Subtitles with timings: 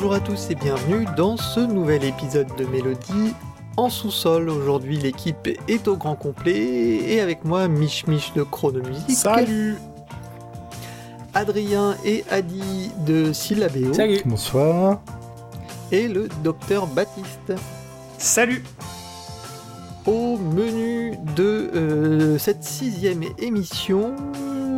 [0.00, 3.34] Bonjour à tous et bienvenue dans ce nouvel épisode de Mélodie
[3.76, 4.48] en sous-sol.
[4.48, 9.10] Aujourd'hui, l'équipe est au grand complet et avec moi, Mich Mich de Chronomusique.
[9.10, 9.76] Salut
[11.34, 13.92] Adrien et Adi de Syllabéo.
[13.94, 15.00] Salut Bonsoir.
[15.92, 17.52] Et le docteur Baptiste.
[18.18, 18.62] Salut
[20.06, 24.14] Au menu de euh, cette sixième émission,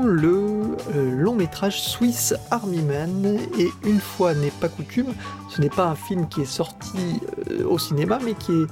[0.04, 3.38] le euh, long métrage Swiss Army Man.
[3.58, 5.14] Et une fois n'est pas coutume,
[5.48, 7.20] ce n'est pas un film qui est sorti
[7.50, 8.66] euh, au cinéma, mais qui est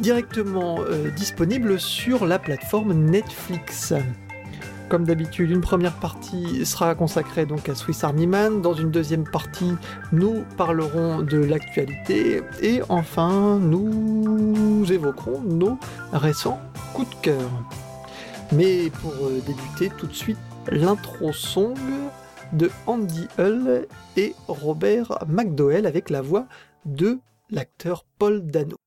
[0.00, 3.94] directement euh, disponible sur la plateforme Netflix.
[4.92, 8.60] Comme d'habitude, une première partie sera consacrée donc à Swiss Army Man.
[8.60, 9.72] Dans une deuxième partie,
[10.12, 12.42] nous parlerons de l'actualité.
[12.60, 15.78] Et enfin, nous évoquerons nos
[16.12, 16.60] récents
[16.92, 17.50] coups de cœur.
[18.52, 20.36] Mais pour euh, débuter tout de suite,
[20.70, 21.72] l'intro song
[22.52, 23.86] de Andy Hull
[24.18, 26.44] et Robert McDowell avec la voix
[26.84, 28.81] de l'acteur Paul Dano.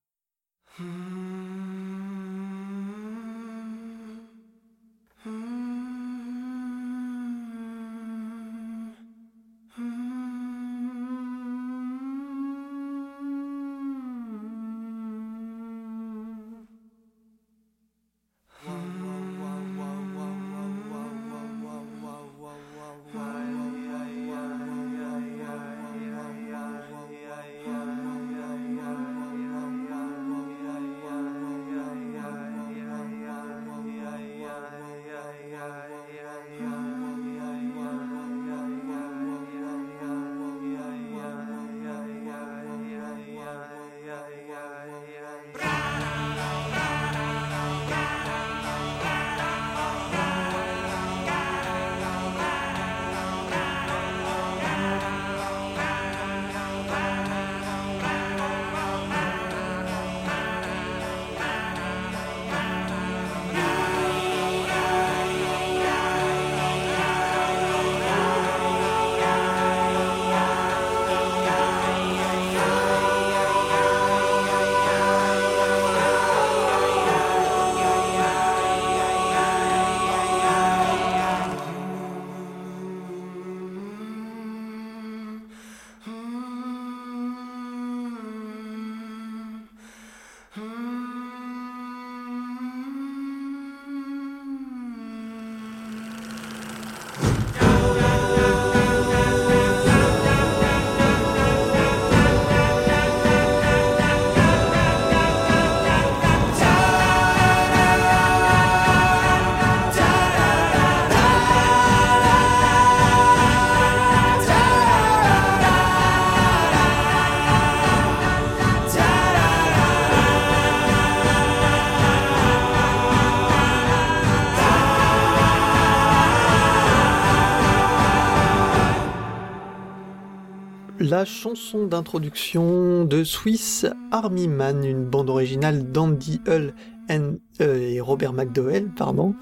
[131.16, 136.74] La chanson d'introduction de Swiss Army Man, une bande originale d'Andy Hull
[137.10, 139.34] euh, et Robert McDowell, pardon.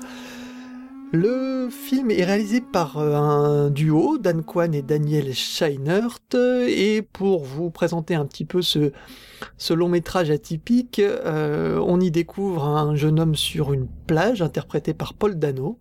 [1.11, 6.19] Le film est réalisé par euh, un duo, Dan Kwan et Daniel Scheinert,
[6.67, 8.91] et pour vous présenter un petit peu ce,
[9.57, 14.94] ce long métrage atypique, euh, on y découvre un jeune homme sur une plage, interprété
[14.94, 15.79] par Paul Dano,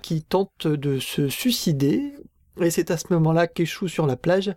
[0.00, 2.14] qui tente de se suicider,
[2.58, 4.54] et c'est à ce moment-là qu'échoue sur la plage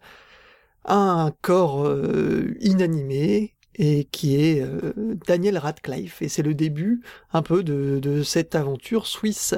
[0.86, 4.94] un corps euh, inanimé et qui est euh,
[5.26, 6.22] Daniel Radcliffe.
[6.22, 7.02] Et c'est le début
[7.32, 9.56] un peu de, cette aventure Swiss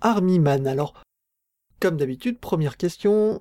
[0.00, 0.66] Army Man.
[0.66, 0.94] Alors,
[1.80, 3.40] comme d'habitude, première question,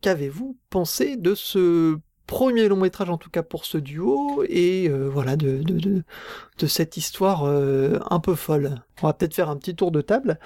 [0.00, 5.08] qu'avez-vous pensé de ce premier long métrage, en tout cas pour ce duo, et euh,
[5.08, 8.82] voilà, de, de, cette histoire un peu folle?
[9.02, 10.38] On va peut-être faire un petit tour de table.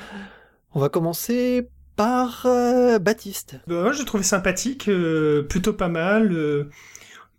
[0.74, 1.68] On va commencer
[1.98, 3.56] par euh, Baptiste.
[3.66, 6.32] Bah, j'ai trouvé sympathique, euh, plutôt pas mal.
[6.32, 6.70] euh,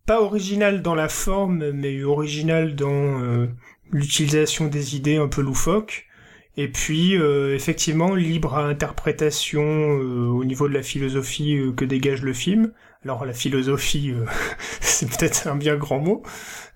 [0.06, 3.48] pas original dans la forme, mais original dans
[3.92, 6.09] l'utilisation des idées un peu loufoques.
[6.57, 11.86] Et puis, euh, effectivement, libre à interprétation euh, au niveau de la philosophie euh, que
[11.86, 12.74] dégage le film.
[13.06, 14.13] Alors la philosophie,
[14.81, 16.22] c'est peut-être un bien grand mot,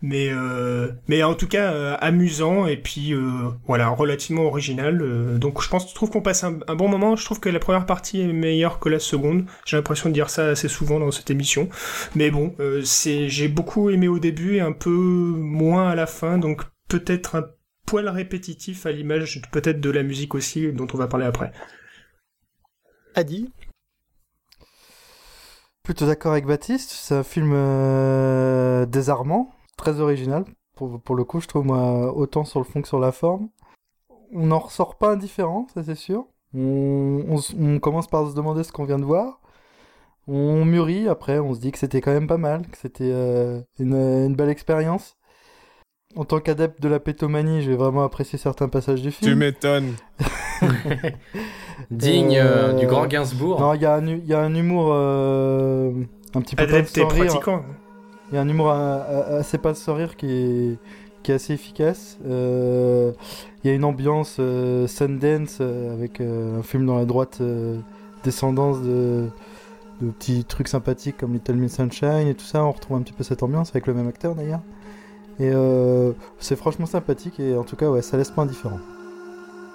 [0.02, 0.30] mais
[1.10, 3.14] mais en tout cas amusant et puis
[3.68, 5.38] voilà relativement original.
[5.38, 7.18] donc je pense, je trouve qu'on passe un, un, bon moment.
[7.18, 9.48] Je trouve que la première partie est meilleure que la seconde.
[9.66, 11.68] J'ai l'impression de dire ça assez souvent dans cette émission,
[12.16, 12.56] mais bon,
[12.86, 17.36] c'est j'ai beaucoup aimé au début et un peu moins à la fin, donc peut-être
[17.36, 17.44] un
[17.86, 21.52] poil répétitif à l'image peut-être de la musique aussi, dont on va parler après.
[23.16, 23.52] Adi
[25.84, 30.46] Plutôt d'accord avec Baptiste, c'est un film euh, désarmant, très original,
[30.76, 33.50] pour, pour, le coup, je trouve, moi, autant sur le fond que sur la forme.
[34.32, 36.26] On n'en ressort pas indifférent, ça c'est sûr.
[36.56, 39.42] On, on, commence par se demander ce qu'on vient de voir.
[40.28, 43.62] On mûrit, après on se dit que c'était quand même pas mal, que c'était euh,
[43.78, 45.18] une, une belle expérience
[46.16, 49.32] en tant qu'adepte de la pétomanie, je vais vraiment apprécier certains passages du film.
[49.32, 49.94] Tu m'étonnes.
[51.92, 53.60] Digne euh, du grand Gainsbourg.
[53.60, 55.92] Non, il y, a un humour euh,
[56.34, 57.64] un petit peu Adepte et pratiquant.
[58.32, 60.78] Il y a un humour assez pas sans rire qui est,
[61.24, 62.18] qui est assez efficace.
[62.26, 63.12] Euh,
[63.64, 64.40] il y a une ambiance
[64.88, 67.42] Sundance avec un film dans la droite
[68.24, 69.30] descendance de,
[70.02, 72.64] de petits trucs sympathiques comme Little Miss Sunshine et tout ça.
[72.64, 74.62] On retrouve un petit peu cette ambiance avec le même acteur d'ailleurs.
[75.40, 78.80] Et euh, c'est franchement sympathique et en tout cas, ouais, ça laisse pas indifférent.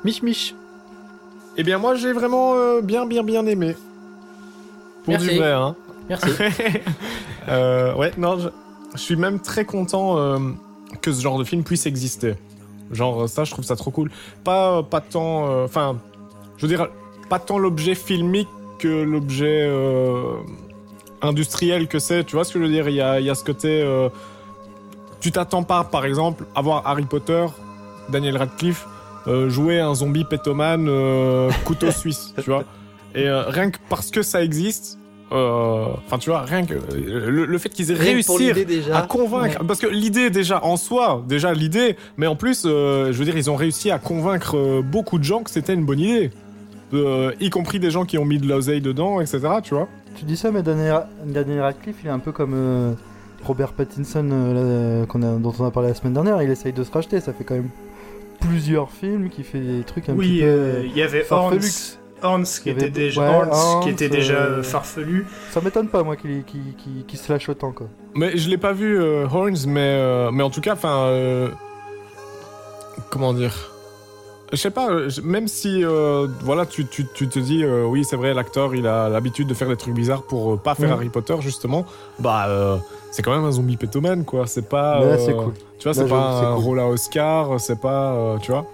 [0.05, 0.55] Mich Mich.
[1.57, 3.75] Eh bien, moi, j'ai vraiment euh, bien, bien, bien aimé.
[5.05, 5.31] Pour Merci.
[5.31, 5.75] du vrai, hein.
[6.09, 6.31] Merci.
[7.49, 8.49] euh, ouais, non, je,
[8.95, 10.39] je, suis même très content euh,
[11.03, 12.35] que ce genre de film puisse exister.
[12.93, 14.11] Genre, ça, je trouve ça trop cool.
[14.45, 15.51] Pas, pas tant.
[15.51, 15.99] euh, Enfin,
[16.57, 16.89] je veux dire,
[17.29, 20.37] pas tant l'objet filmique que l'objet euh,
[21.21, 22.23] industriel que c'est.
[22.23, 22.89] Tu vois ce que je veux dire?
[22.89, 23.83] Il y a, il y a ce côté.
[25.21, 27.47] Tu t'attends pas, par exemple, à voir Harry Potter,
[28.09, 28.87] Daniel Radcliffe,
[29.27, 32.65] euh, jouer un zombie pétoman euh, couteau suisse, tu vois.
[33.15, 34.99] Et euh, rien que parce que ça existe,
[35.31, 38.51] enfin tu vois, rien que le, le fait qu'ils aient réussi
[38.93, 43.19] à convaincre, parce que l'idée déjà en soi, déjà l'idée, mais en plus, euh, je
[43.19, 46.01] veux dire, ils ont réussi à convaincre euh, beaucoup de gens que c'était une bonne
[46.01, 46.31] idée.
[46.95, 49.41] Euh, y compris des gens qui ont mis de l'oseille dedans, etc.
[49.63, 49.89] Tu vois.
[50.15, 52.93] Tu dis ça, mais Daniel, Daniel Radcliffe, il est un peu comme euh,
[53.45, 56.43] Robert Pattinson euh, là, qu'on a, dont on a parlé la semaine dernière.
[56.43, 57.21] Il essaye de se racheter.
[57.21, 57.71] Ça fait quand même
[58.41, 60.47] plusieurs films qui fait des trucs un oui, petit peu.
[60.47, 64.35] euh, il y avait Horns, qui Il y avait- était déjà, ouais, qui était déjà
[64.35, 65.25] euh, farfelu.
[65.51, 66.43] Ça m'étonne pas, moi, qu'il
[67.19, 67.87] se lâche autant, quoi.
[68.15, 71.49] Mais je l'ai pas vu euh, Horns, mais euh, mais en tout cas, enfin, euh,
[73.11, 73.55] comment dire?
[74.51, 78.03] Je sais pas, euh, même si euh, voilà, tu, tu, tu te dis euh, oui,
[78.05, 80.89] c'est vrai, l'acteur il a l'habitude de faire des trucs bizarres pour euh, pas faire
[80.89, 80.95] Mhm.
[80.95, 81.85] Harry Potter justement.
[82.19, 82.77] Bah, euh,
[83.11, 84.47] c'est quand même un zombie pétomane quoi.
[84.47, 85.01] C'est pas.
[85.01, 85.53] Là, euh, c'est cool.
[85.79, 86.65] Tu vois, Là, c'est pas c'est un cool.
[86.65, 88.65] rôle à Oscar, c'est pas, euh, tu vois.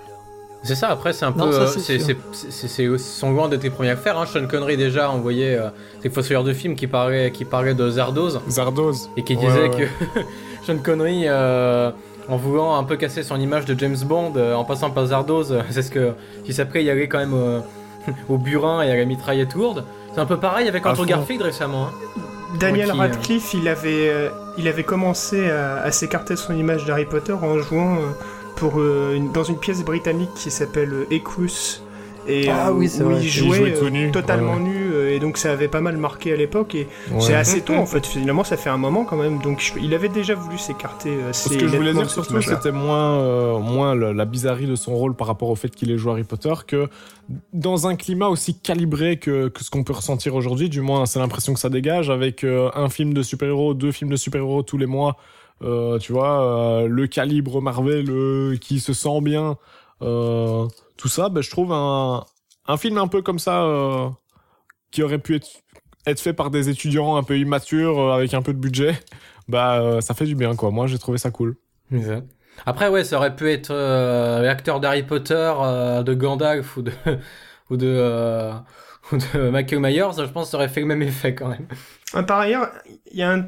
[0.62, 1.54] C'est ça, après, c'est un Non, peu.
[1.54, 2.16] euh, c'est c'est sûr.
[2.32, 4.18] c'est- c'est- c'est aussi son loin de tes premières affaires.
[4.18, 4.24] Hein.
[4.24, 5.68] Sean Connery, déjà, envoyé euh,
[6.02, 8.40] des fossoyeurs de films qui parlaient, qui parlaient de Zardoz?
[8.48, 9.10] Zardoz.
[9.18, 9.70] et qui Ouais, disait ouais.
[9.70, 10.20] que
[10.66, 11.90] Sean Connery, euh,
[12.30, 15.52] en voulant un peu casser son image de James Bond, euh, en passant par Zardoz,
[15.52, 16.14] euh, c'est ce que.
[16.48, 17.60] Si après y aller quand même euh,
[18.30, 19.84] au burin et à la mitraillette lourde.
[20.14, 21.04] C'est un peu pareil avec À Andrew.
[21.04, 21.88] Garfield récemment.
[21.88, 22.20] hein.
[22.58, 24.28] Daniel qui, Radcliffe, il avait, euh,
[24.58, 27.98] il avait commencé à, à s'écarter de son image d'Harry Potter en jouant euh,
[28.56, 31.80] pour, euh, une- dans une pièce britannique qui s'appelle Equus.
[32.26, 34.62] Et, Ah oui, où il Il jouait, nu, totalement ouais, ouais.
[34.64, 36.74] nu, et donc ça avait pas mal marqué à l'époque.
[36.74, 36.86] Et
[37.20, 39.38] c'est assez tôt en fait, finalement ça fait un moment quand même.
[39.40, 42.34] Donc je- il avait déjà voulu s'écarter euh, assez Ce que je voulais dire surtout,
[42.56, 45.90] c'était moins, euh, moins le- la bizarrerie de son rôle par rapport au fait qu'il
[45.90, 46.88] ait joué Harry Potter que
[47.52, 51.18] dans un climat aussi calibré que, que ce qu'on peut ressentir aujourd'hui, du moins c'est
[51.18, 54.78] l'impression que ça dégage, avec euh, un film de super-héros, deux films de super-héros tous
[54.78, 55.16] les mois,
[55.62, 56.42] euh, tu vois,
[56.82, 59.56] euh, le calibre Marvel euh, qui se sent bien,
[60.02, 60.66] euh,
[60.96, 62.24] tout ça, ben, je trouve un,
[62.66, 64.08] un film un peu comme ça euh,
[64.94, 65.48] qui aurait pu être,
[66.06, 68.94] être fait par des étudiants un peu immatures euh, avec un peu de budget,
[69.48, 70.70] bah euh, ça fait du bien quoi.
[70.70, 71.56] Moi j'ai trouvé ça cool.
[72.66, 76.92] Après, ouais, ça aurait pu être euh, l'acteur d'Harry Potter, euh, de Gandalf ou de,
[77.70, 78.52] ou de, euh,
[79.12, 80.12] ou de Michael Myers.
[80.18, 81.66] Je pense que ça aurait fait le même effet quand même.
[82.12, 82.70] Ah, Par ailleurs,
[83.10, 83.46] il y a un,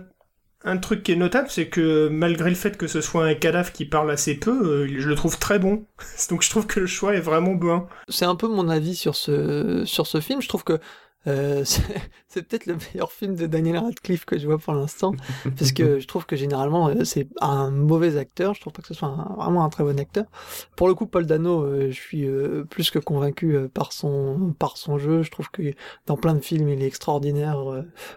[0.65, 3.73] un truc qui est notable, c'est que malgré le fait que ce soit un cadavre
[3.73, 5.87] qui parle assez peu, je le trouve très bon.
[6.29, 7.87] Donc je trouve que le choix est vraiment bon.
[8.09, 10.43] C'est un peu mon avis sur ce, sur ce film.
[10.43, 10.81] Je trouve que
[11.27, 11.65] Euh,
[12.37, 15.15] c'est peut-être le meilleur film de Daniel Radcliffe que je vois pour l'instant,
[15.59, 18.55] parce que je trouve que généralement euh, c'est un mauvais acteur.
[18.55, 20.27] Je trouve pas que ce soit vraiment un très bon acteur.
[20.77, 24.77] Pour le coup, Paul Dano, euh, je suis euh, plus que convaincu par son par
[24.77, 25.23] son jeu.
[25.23, 25.63] Je trouve que
[26.07, 27.57] dans plein de films, il est extraordinaire.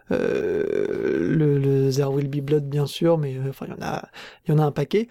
[0.10, 4.10] Le, le There Will Be Blood, bien sûr, mais enfin il y en a
[4.46, 5.08] il y en a un paquet.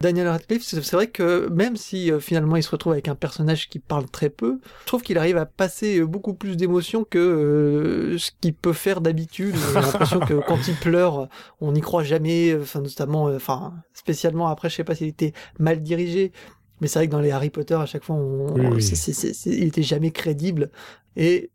[0.00, 3.78] Daniel Radcliffe, c'est vrai que même si finalement il se retrouve avec un personnage qui
[3.78, 8.30] parle très peu, je trouve qu'il arrive à passer beaucoup plus d'émotions que euh, ce
[8.40, 9.54] qu'il peut faire d'habitude.
[9.56, 11.28] J'ai l'impression que quand il pleure,
[11.60, 15.32] on n'y croit jamais, enfin notamment, euh, enfin spécialement après, je sais pas s'il était
[15.58, 16.32] mal dirigé,
[16.80, 19.32] mais c'est vrai que dans les Harry Potter, à chaque fois, on, Oui, oui.
[19.46, 20.70] il était jamais crédible.
[21.16, 21.50] Et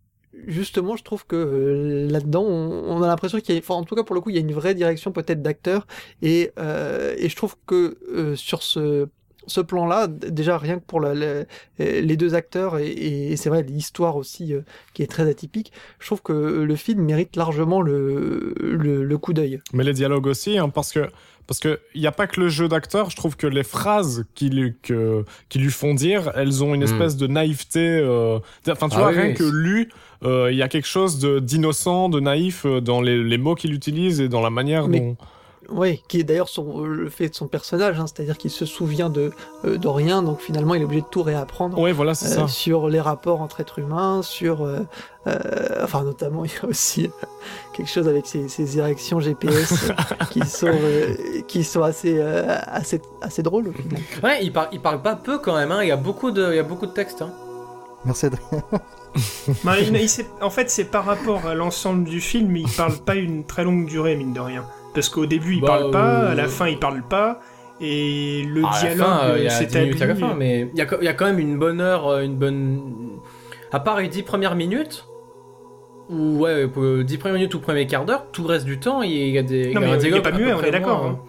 [0.47, 3.83] justement, je trouve que euh, là-dedans, on, on a l'impression qu'il y a, enfin, en
[3.83, 5.85] tout cas pour le coup, il y a une vraie direction peut-être d'acteur.
[6.21, 9.07] Et, euh, et je trouve que euh, sur ce
[9.47, 11.43] ce plan-là, déjà rien que pour la- la-
[11.79, 12.89] les deux acteurs et,
[13.31, 14.61] et c'est vrai l'histoire aussi euh,
[14.93, 16.31] qui est très atypique, je trouve que
[16.63, 19.59] le film mérite largement le, le, le coup d'œil.
[19.73, 21.07] Mais les dialogues aussi, hein, parce que
[21.47, 23.09] parce que il y a pas que le jeu d'acteur.
[23.09, 26.81] Je trouve que les phrases qui lui que qui lui font dire, elles ont une
[26.81, 26.83] Mm.
[26.83, 27.79] espèce de naïveté.
[27.81, 29.89] euh, Enfin, tu Ah vois, oui, rien oui, que lu,
[30.23, 33.55] euh, il y a quelque chose de d'innocent, de naïf euh, dans les, les mots
[33.55, 35.17] qu'il utilise et dans la manière Mais- dont.
[35.73, 39.09] Oui, qui est d'ailleurs son- le fait de son personnage, hein, c'est-à-dire qu'il se souvient
[39.09, 39.31] de,
[39.65, 41.79] euh, de rien, donc finalement il est obligé de tout réapprendre.
[41.79, 42.47] Ouais, voilà, c'est euh, ça.
[42.47, 44.79] sur les rapports entre êtres humains, sur, euh,
[45.27, 45.39] euh,
[45.83, 47.09] enfin notamment il y a aussi
[47.73, 49.93] quelque chose avec ces, ces érections GPS euh,
[50.31, 51.15] qui sont euh,
[51.47, 54.01] qui sont assez euh, assez assez drôles au final.
[54.23, 55.79] Ouais, il, par- il parle pas peu quand même, hein.
[55.83, 57.21] il, y a beaucoup de, il y a beaucoup de textes.
[57.21, 57.31] Hein.
[58.03, 58.63] Merci Adrien.
[59.63, 62.97] Bah, il- il s'est- en fait, c'est par rapport à l'ensemble du film, il parle
[62.97, 64.65] pas une très longue durée, mine de rien.
[64.93, 67.39] Parce qu'au début, il Bah, parle pas, euh, à la fin, il parle pas,
[67.79, 70.27] et le Ah, dialogue euh, il y euh, a 10 minutes à la s'établit.
[70.27, 72.35] fin, mais il y, a, il y a quand même une bonne heure, euh, une
[72.35, 72.81] bonne.
[73.71, 75.05] À part les 10 premières minutes,
[76.09, 78.79] ou ouais, pour les 10 premières minutes ou premier quart d'heure, tout le reste du
[78.79, 79.73] temps, il y a des.
[79.73, 81.19] Non, il y a mais il est dialogue pas muet, on est d'accord, moins, hein.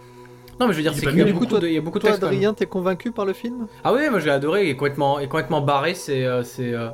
[0.61, 1.33] Non, mais je veux dire, Il est c'est pas qu'il y a muet.
[1.33, 2.25] beaucoup Du coup, de, il y a beaucoup de Toi textes.
[2.25, 3.69] Adrien, t'es convaincu par le film?
[3.85, 6.75] Ah oui, moi j'ai adoré, il est complètement, il est complètement barré, c'est euh, c'est
[6.75, 6.89] euh,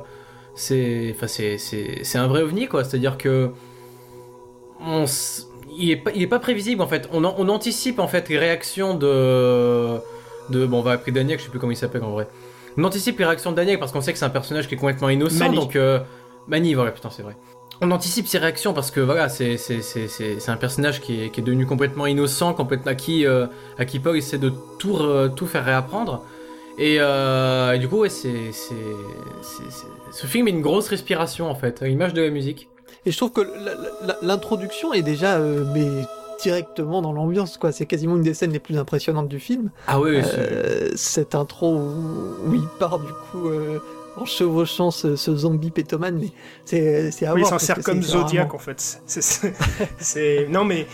[0.55, 3.51] c'est enfin c'est c'est c'est un vrai ovni quoi, c'est-à-dire que
[4.79, 5.48] on s-
[5.79, 8.29] il est pas il est pas prévisible en fait, on, an- on anticipe en fait
[8.29, 9.97] les réactions de
[10.49, 12.27] de bon on va appeler Daniel, je sais plus comment il s'appelle en vrai.
[12.77, 14.77] On anticipe les réactions de Daniel parce qu'on sait que c'est un personnage qui est
[14.77, 15.55] complètement innocent Mani.
[15.57, 15.99] donc euh,
[16.47, 17.35] Mani voilà putain c'est vrai.
[17.81, 21.23] On anticipe ses réactions parce que voilà c'est c'est c'est c'est c'est un personnage qui
[21.23, 24.51] est, qui est devenu complètement innocent, complètement à qui euh, à qui Paul essaie de
[24.79, 26.23] tout re- tout faire réapprendre.
[26.81, 28.73] Et, euh, et du coup, ouais, c'est, c'est,
[29.41, 32.69] c'est- c'est- ce film est une grosse respiration en fait, à l'image de la musique.
[33.09, 33.41] Et je trouve que
[34.21, 35.87] l'introduction est déjà euh, mais
[36.43, 37.71] directement dans l'ambiance quoi.
[37.71, 39.71] C'est quasiment une des scènes les plus impressionnantes du film.
[39.87, 43.79] Ah oui, Euh, cette intro où, où il part du coup euh,
[44.15, 46.31] en chevauchant ce, ce zombie pétomane, mais
[46.65, 47.47] c'est Oui, il voir.
[47.47, 49.01] s'en sert comme Zodiac en fait.
[49.07, 50.85] C'est- non mais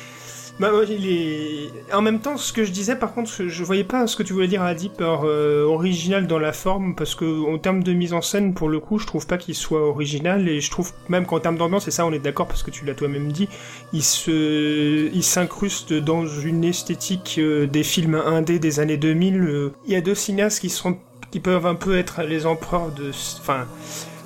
[0.60, 4.08] bah, il est en même temps ce que je disais par contre je voyais pas
[4.08, 7.58] ce que tu voulais dire Adi par euh, original dans la forme parce que en
[7.58, 10.62] termes de mise en scène pour le coup je trouve pas qu'il soit original et
[10.62, 12.94] je trouve même qu'en termes d'ambiance et ça on est d'accord parce que tu l'as
[12.94, 13.50] toi-même dit
[13.92, 14.04] il
[15.24, 19.74] s'incruste dans une esthétique euh, des films indés des années 2000 euh.
[19.86, 20.74] il y a deux cinéastes qui
[21.32, 23.10] qui peuvent un peu être les empereurs de
[23.40, 23.66] enfin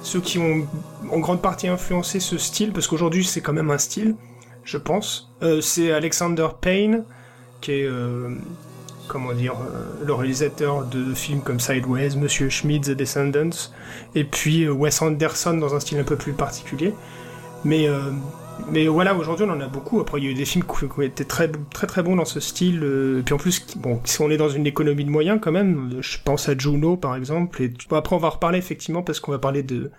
[0.01, 0.67] ceux qui ont
[1.11, 4.15] en grande partie influencé ce style, parce qu'aujourd'hui c'est quand même un style,
[4.69, 5.31] je pense.
[5.41, 7.03] Euh, c'est Alexander Payne,
[7.59, 8.29] qui est, euh,
[9.07, 13.71] comment dire, euh, le réalisateur de films comme Sideways, Monsieur Schmidt, The Descendants,
[14.15, 16.93] et puis Wes Anderson dans un style un peu plus particulier.
[17.65, 17.89] Mais,
[18.71, 19.99] mais voilà, aujourd'hui on en a beaucoup.
[19.99, 22.39] Après, il y a eu des films qui été très très très bons dans ce
[22.39, 22.81] style.
[23.19, 25.97] et puis en plus, bon, si on est dans une économie de moyens quand même,
[25.99, 27.61] je pense à Juno par exemple.
[27.61, 29.91] Et après, on va reparler effectivement parce qu'on va parler de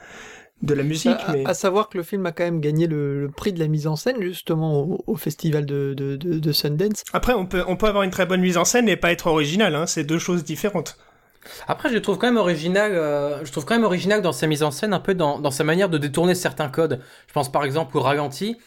[0.62, 1.16] de la musique.
[1.26, 1.46] À, mais...
[1.46, 3.86] à savoir que le film a quand même gagné le, le prix de la mise
[3.86, 7.02] en scène justement au, au festival de, de, de, de Sundance.
[7.12, 9.26] Après, on peut, on peut avoir une très bonne mise en scène et pas être
[9.26, 10.98] original, hein, c'est deux choses différentes.
[11.66, 12.92] Après, je le trouve quand même original.
[12.92, 15.50] euh, je trouve quand même original dans sa mise en scène, un peu dans, dans
[15.50, 17.00] sa manière de détourner certains codes.
[17.26, 18.58] Je pense par exemple au ralenti,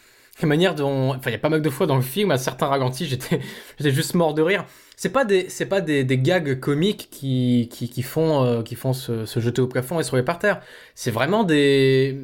[0.42, 2.38] la manière dont, enfin, il y a pas mal de fois dans le film, à
[2.38, 3.40] certains ralentis, j'étais,
[3.78, 4.66] j'étais juste mort de rire.
[4.96, 8.76] C'est pas des, c'est pas des, des gags comiques qui, qui, qui font, euh, qui
[8.76, 10.62] font se, se jeter au plafond et se rouler par terre.
[10.96, 12.20] C'est vraiment des,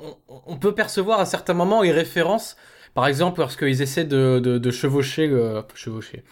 [0.00, 2.56] on, on peut percevoir à certains moments les références.
[2.94, 6.22] Par exemple, lorsqu'ils essaient de, de, chevaucher le, chevaucher,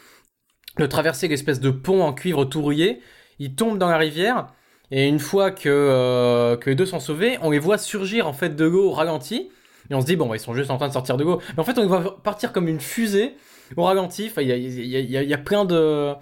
[0.79, 3.01] de traverser l'espèce de pont en cuivre tout rouillé,
[3.39, 4.47] ils tombent dans la rivière.
[4.91, 8.33] Et une fois que, euh, que les deux sont sauvés, on les voit surgir en
[8.33, 9.51] fait de l'eau au ralenti.
[9.91, 11.41] Et on se dit, bon, bah, ils sont juste en train de sortir de l'eau.
[11.55, 13.35] Mais en fait, on les voit partir comme une fusée
[13.77, 14.29] au ralenti.
[14.31, 16.13] Enfin, il y a, il y, a, il y, a, y a plein de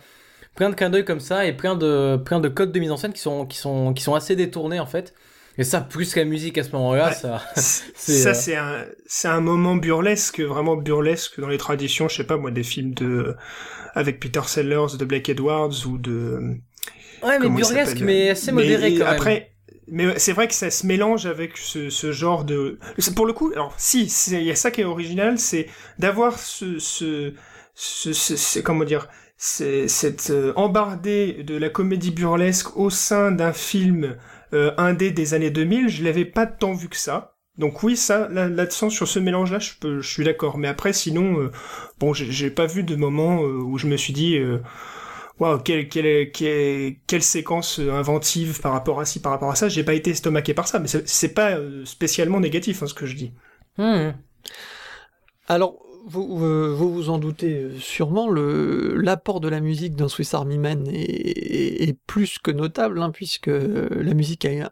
[0.54, 2.96] plein de clins d'œil comme ça et plein de plein de codes de mise en
[2.96, 5.14] scène qui sont qui sont qui sont assez détournés en fait.
[5.58, 7.12] Mais ça, plus que la musique à ce moment-là, Ouais.
[7.12, 7.42] ça.
[7.54, 12.24] ça, euh, c'est un, c'est un moment burlesque, vraiment burlesque dans les traditions, je sais
[12.24, 13.36] pas moi, des films de,
[13.94, 16.56] avec Peter Sellers, de Blake Edwards ou de.
[17.22, 19.14] Ouais, mais burlesque, mais assez modéré Mais quand même.
[19.14, 19.49] Après,
[19.90, 22.78] mais c'est vrai que ça se mélange avec ce, genre de.
[23.16, 25.66] Pour le coup, alors si, il y a ça qui est original, c'est
[25.98, 27.32] d'avoir ce, ce,
[27.74, 34.16] ce, comment dire, cette euh, embardée de la comédie burlesque au sein d'un film
[34.52, 35.88] euh, indé des années 2000.
[35.88, 37.36] Je l'avais pas tant vu que ça.
[37.58, 40.58] Donc oui, ça, là- là-dessus, sur ce mélange-là, je, je suis d'accord.
[40.58, 41.50] Mais après, sinon, euh,
[41.98, 44.58] bon, j'ai pas vu de moment euh, où je me suis dit, euh,
[45.40, 49.56] waouh, quelle, quelle, quelle, quelle séquence euh, inventive par rapport à ci, par rapport à
[49.56, 49.68] ça.
[49.68, 53.06] J'ai pas été estomaqué par ça, mais c'est pas euh, spécialement négatif, hein, ce que
[53.06, 53.32] je dis.
[53.78, 54.12] Hmm.
[55.48, 60.58] Alors, vous, vous vous en doutez euh, sûrement, l'apport de la musique dans Swiss Army
[60.58, 64.70] Man est, est- est plus que notable, hein, puisque la musique a un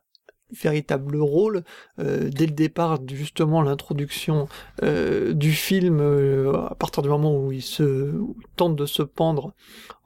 [0.52, 1.62] véritable rôle
[1.98, 4.48] euh, dès le départ, justement l'introduction
[4.82, 8.14] euh, du film, euh, à partir du moment où il se
[8.56, 9.54] tente de se pendre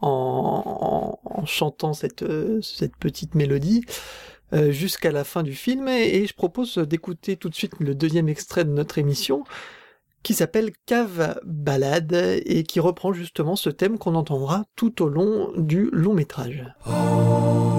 [0.01, 2.25] en, chantant cette,
[2.63, 3.85] cette petite mélodie.
[4.53, 8.65] jusqu'à la fin du film et, je propose d'écouter tout de suite le deuxième extrait
[8.65, 9.45] de notre émission
[10.23, 15.53] qui s'appelle Cave Balade et qui reprend justement ce thème qu'on entendra tout au long
[15.57, 16.65] du long métrage.
[16.85, 17.72] crazy.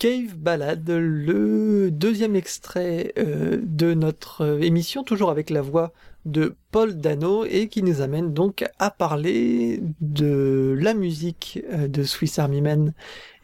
[0.00, 5.92] Cave Ballade, le deuxième extrait euh, de notre euh, émission, toujours avec la voix
[6.24, 12.02] de Paul Dano, et qui nous amène donc à parler de la musique euh, de
[12.02, 12.94] Swiss Army Man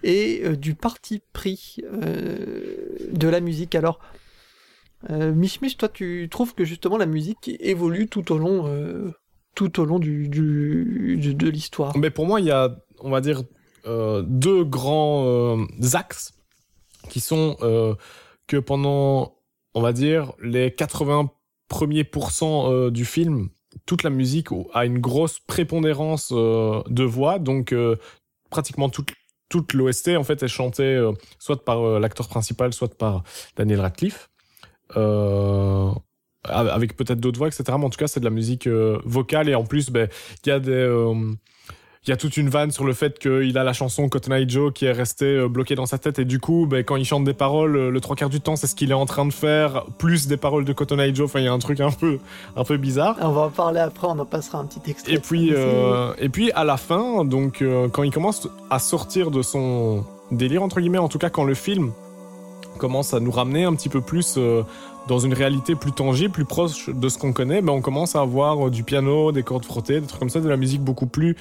[0.02, 3.74] et du parti pris de la musique.
[3.74, 3.98] Alors,
[5.10, 8.64] Mich Mich, toi, tu trouves que justement la musique évolue tout au long,
[9.58, 11.98] de l'histoire?
[11.98, 13.42] Mais pour moi, il y a, on va dire,
[13.84, 16.32] deux grands axes
[17.16, 17.94] qui sont euh,
[18.46, 19.38] que pendant,
[19.72, 21.30] on va dire, les 80
[21.66, 23.48] premiers pourcents euh, du film,
[23.86, 27.74] toute la musique a une grosse prépondérance euh, de voix, donc
[28.50, 33.22] pratiquement toute l'OST en fait est chantée soit par l'acteur principal, soit par
[33.56, 34.28] Daniel Radcliffe.
[36.44, 37.64] Avec peut-être d'autres voix, etc.
[37.78, 40.06] Mais en tout cas, c'est de la musique vocale et en plus, ben,
[40.44, 40.86] il y a des,
[42.06, 44.48] il y a toute une vanne sur le fait qu'il a la chanson Cotton Eye
[44.48, 47.04] Joe qui est restée euh, bloquée dans sa tête et du coup, ben, quand il
[47.04, 49.26] chante des paroles, euh, le trois quarts du temps, c'est ce qu'il est en train
[49.26, 51.26] de faire, plus des paroles de Cotton Eye Joe.
[51.26, 52.18] Enfin, il y a un truc un peu,
[52.56, 53.16] un peu bizarre.
[53.20, 55.14] On va en parler après, on en passera un petit extrait.
[55.14, 59.30] Et puis, euh, et puis à la fin, donc euh, quand il commence à sortir
[59.30, 61.92] de son délire entre guillemets, en tout cas quand le film
[62.78, 64.62] commence à nous ramener un petit peu plus euh,
[65.08, 68.20] dans une réalité plus tangible, plus proche de ce qu'on connaît, ben on commence à
[68.20, 71.36] avoir du piano, des cordes frottées, des trucs comme ça, de la musique beaucoup plus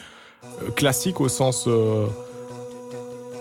[0.76, 2.06] classique au sens euh,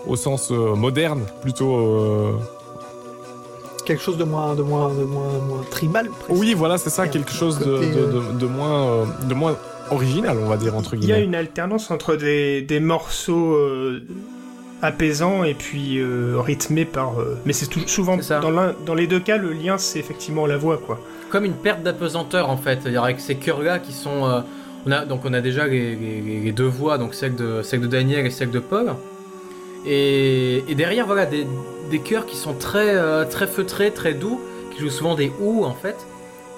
[0.07, 1.75] au sens euh, moderne, plutôt.
[1.77, 2.31] euh,
[3.85, 6.09] quelque chose de moins, de moins, de moins, moins tribal.
[6.09, 6.39] presque.
[6.41, 8.83] Oui, voilà, c'est Il y ça, a quelque chose de, côté, de, de- de moins
[8.87, 9.55] euh, de moins
[9.91, 11.23] original, on va dire entre Il y a guillemets.
[11.25, 14.01] une alternance entre des, des morceaux euh,
[14.81, 17.19] apaisant et puis euh, rythmé par.
[17.19, 18.39] euh, Mais c'est tout- souvent ça.
[18.39, 20.99] dans, l'un- dans les deux cas, le lien c'est effectivement la voix quoi.
[21.29, 24.25] Comme une perte d'apesanteur en fait, c'est-à-dire avec ces chœurs-là qui sont.
[24.25, 24.41] euh,
[24.85, 27.81] on a, donc on a déjà les, les- les deux voix, donc celle de, celle
[27.81, 28.93] de Daniel et celle de Paul.
[29.85, 31.45] Et, et derrière, voilà, des,
[31.91, 34.39] des chœurs qui sont très, euh, très feutrés, très doux,
[34.73, 35.95] qui jouent souvent des ou en fait,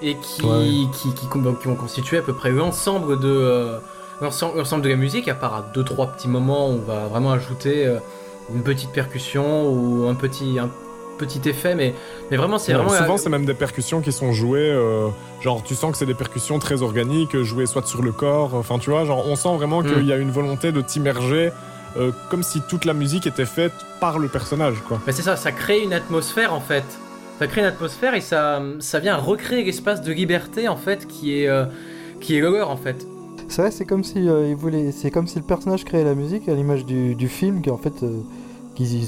[0.02, 0.64] et qui, Ouais.
[0.94, 3.78] qui, qui, qui vont constituer à peu près l'ensemble de, euh,
[4.20, 7.06] l'ensemble l'ensemble de la musique, à part à deux trois petits moments où on va
[7.06, 7.98] vraiment ajouter euh,
[8.54, 10.70] une petite percussion ou un petit, un
[11.18, 11.94] petit effet, mais,
[12.30, 12.96] mais vraiment c'est Ouais, vraiment.
[12.98, 14.70] souvent, c'est même des percussions qui sont jouées.
[14.70, 15.08] euh,
[15.42, 18.54] genre, tu sens que c'est des percussions très organiques, euh, jouées soit sur le corps.
[18.54, 20.06] Enfin, tu vois, genre, on sent vraiment qu'il Mm.
[20.08, 21.50] y a une volonté de t'immerger,
[21.96, 25.00] euh, comme si toute la musique était faite par le personnage, quoi.
[25.06, 26.84] Bah c'est ça, ça crée une atmosphère en fait.
[27.38, 31.40] Ça crée une atmosphère et ça, ça vient recréer l'espace de liberté en fait qui
[31.40, 31.64] est, euh,
[32.20, 33.06] qui est leur en fait.
[33.50, 36.14] C'est vrai, c'est comme si euh, il voulait, c'est comme si le personnage créait la
[36.14, 38.20] musique à l'image du, du film, qui en fait, euh,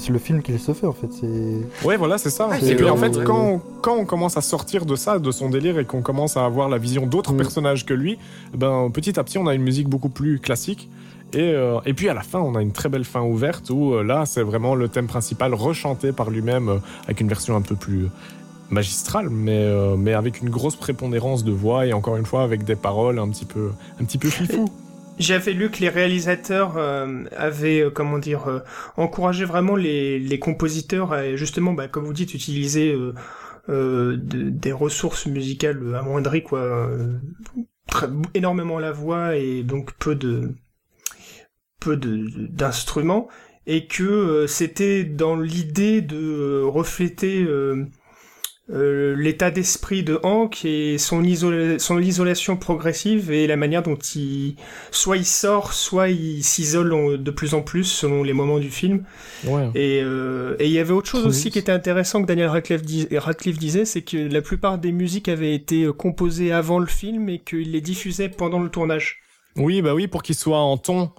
[0.09, 1.07] le film qu'il se fait en fait.
[1.11, 2.47] C'est Ouais, voilà, c'est ça.
[2.47, 5.19] Ouais, et c'est puis, en fait, quand on, quand on commence à sortir de ça,
[5.19, 7.37] de son délire, et qu'on commence à avoir la vision d'autres Mm.
[7.37, 8.17] personnages que lui,
[8.55, 10.89] ben, petit à petit, on a une musique beaucoup plus classique.
[11.33, 13.93] Et, euh, et puis à la fin, on a une très belle fin ouverte où
[13.93, 17.61] euh, là, c'est vraiment le thème principal rechanté par lui-même euh, avec une version un
[17.61, 18.07] peu plus
[18.69, 22.63] magistrale, mais, euh, mais avec une grosse prépondérance de voix et encore une fois avec
[22.63, 24.69] des paroles un petit peu, un petit peu fifou.
[25.19, 28.59] J'avais lu que les réalisateurs euh, avaient, euh, comment dire, euh,
[28.97, 33.13] encouragé vraiment les, les compositeurs à justement, bah, comme vous dites, utiliser euh,
[33.69, 36.89] euh, de- des ressources musicales amoindries, quoi,
[37.87, 40.53] très- énormément la voix et donc peu de
[41.79, 43.27] peu de d'instruments.
[43.67, 47.43] Et que euh, c'était dans l'idée de refléter
[48.73, 53.97] euh, l'état d'esprit de Hank et son, isola- son isolation progressive et la manière dont
[54.15, 54.55] il
[54.91, 59.03] soit il sort, soit il s'isole de plus en plus selon les moments du film.
[59.45, 59.69] Ouais.
[59.75, 61.53] Et euh, et il y avait autre chose Trop aussi vite.
[61.53, 65.27] qui était intéressant que Daniel Radcliffe, dis- Radcliffe disait, c'est que la plupart des musiques
[65.27, 69.19] avaient été euh, composées avant le film et qu'il les diffusait pendant le tournage.
[69.57, 71.11] Oui, bah oui, pour qu'il soit en ton.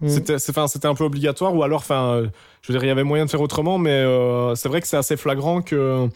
[0.00, 0.08] Mm.
[0.38, 2.26] C'était, un peu obligatoire, ou alors, enfin, euh,
[2.62, 4.86] je veux dire, il y avait moyen de faire autrement, mais euh, c'est vrai que
[4.86, 6.08] c'est assez flagrant que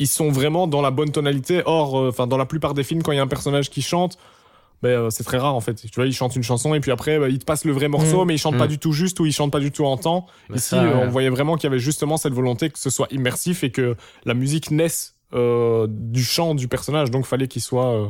[0.00, 1.62] ils sont vraiment dans la bonne tonalité.
[1.66, 3.80] Or, euh, enfin, dans la plupart des films, quand il y a un personnage qui
[3.82, 4.18] chante,
[4.82, 5.74] ben, euh, c'est très rare en fait.
[5.74, 7.88] Tu vois, il chante une chanson et puis après, bah, il te passe le vrai
[7.88, 8.28] morceau, Mm.
[8.28, 8.58] mais il chante Mm.
[8.58, 10.26] pas du tout juste ou il chante pas du tout en temps.
[10.48, 11.02] Bah, Ici, ça, euh, ouais.
[11.04, 13.94] on voyait vraiment qu'il y avait justement cette volonté que ce soit immersif et que
[14.24, 17.10] la musique naisse euh, du chant du personnage.
[17.12, 17.86] Donc, fallait qu'il soit.
[17.94, 18.06] euh,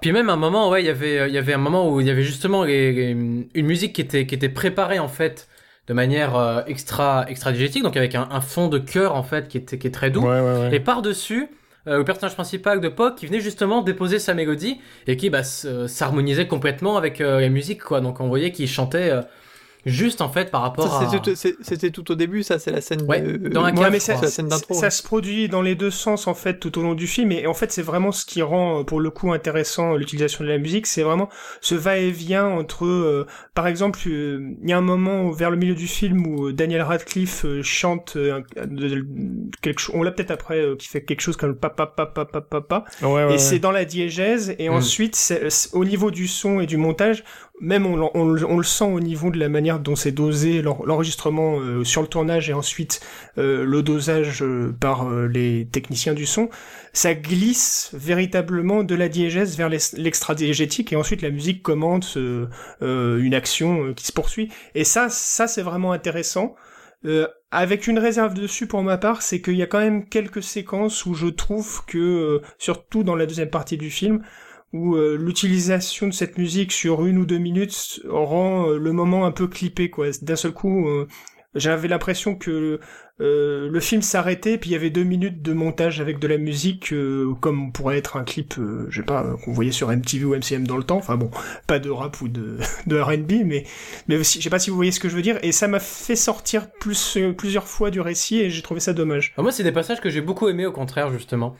[0.00, 2.00] Puis même à un moment, ouais, il y avait, il y avait un moment où
[2.00, 5.48] il y avait justement les- les- une musique qui était, qui était préparée en fait
[5.88, 9.58] de manière euh, extra, extra donc avec un, un fond de cœur en fait qui
[9.58, 10.22] est très doux.
[10.22, 10.76] Ouais, ouais, ouais.
[10.76, 11.48] Et par dessus,
[11.96, 15.88] le personnage principal de Puck qui venait justement déposer sa mélodie et qui bah, euh,
[15.88, 18.00] s'harmonisait complètement avec euh, la musique quoi.
[18.00, 19.22] Donc on voyait qu'il chantait euh,
[19.86, 21.18] juste en fait par rapport Ça, à.
[21.20, 23.48] tout- C'était tout au début, ça, c'est la scène Ouais, de...
[23.48, 24.74] dans la Ouais, cave, mais je ça, la scène d'intro.
[24.74, 27.46] ça se produit dans les deux sens en fait tout au long du film et
[27.46, 30.48] en fait c'est vraiment ce qui rend euh, pour le coup intéressant euh, l'utilisation de
[30.48, 31.28] la musique c'est vraiment
[31.60, 35.74] ce va-et-vient entre euh, par exemple euh, il y a un moment vers le milieu
[35.74, 38.40] du film où euh, Daniel Radcliffe euh, chante euh,
[39.62, 42.40] quelque chose on l'a peut-être après euh, qui fait quelque chose comme papa papa papa
[42.40, 43.38] papa Ouais, ouais, et ouais.
[43.38, 44.72] c'est dans la diégèse et Mm.
[44.74, 47.24] ensuite c'est- c'est- au niveau du son et du montage
[47.60, 50.62] même on, on le- on le sent au niveau de la manière dont c'est dosé
[50.62, 53.00] l'en- l'enregistrement euh, sur le tournage et ensuite
[53.38, 56.48] euh, le dosage euh, par euh, les techniciens du son
[56.92, 62.46] ça glisse véritablement de la diégèse vers l'ex- l'extra-diégétique et ensuite la musique commente euh,
[62.82, 64.50] euh, une action qui se poursuit.
[64.74, 66.54] Et ça ça c'est vraiment intéressant.
[67.50, 71.06] Avec une réserve dessus pour ma part, c'est qu'il y a quand même quelques séquences
[71.06, 74.22] où je trouve que, surtout dans la deuxième partie du film,
[74.72, 79.24] où euh, l'utilisation de cette musique sur une ou deux minutes rend euh, le moment
[79.24, 80.08] un peu clippé, quoi.
[80.22, 81.06] D'un seul coup, euh,
[81.54, 82.78] j'avais l'impression que
[83.20, 86.36] euh, le film s'arrêtait, puis il y avait deux minutes de montage avec de la
[86.38, 90.24] musique, euh, comme pourrait être un clip, euh, je sais pas, qu'on voyait sur MTV
[90.24, 90.98] ou MCM dans le temps.
[90.98, 91.30] Enfin bon,
[91.66, 92.58] pas de rap ou de,
[92.90, 93.64] R&B, mais
[94.06, 95.38] mais aussi, je sais pas si vous voyez ce que je veux dire.
[95.42, 99.34] Et ça m'a fait sortir plus plusieurs fois du récit et j'ai trouvé ça dommage.
[99.36, 101.56] Ah, moi, c'est des passages que j'ai beaucoup aimé au contraire, justement.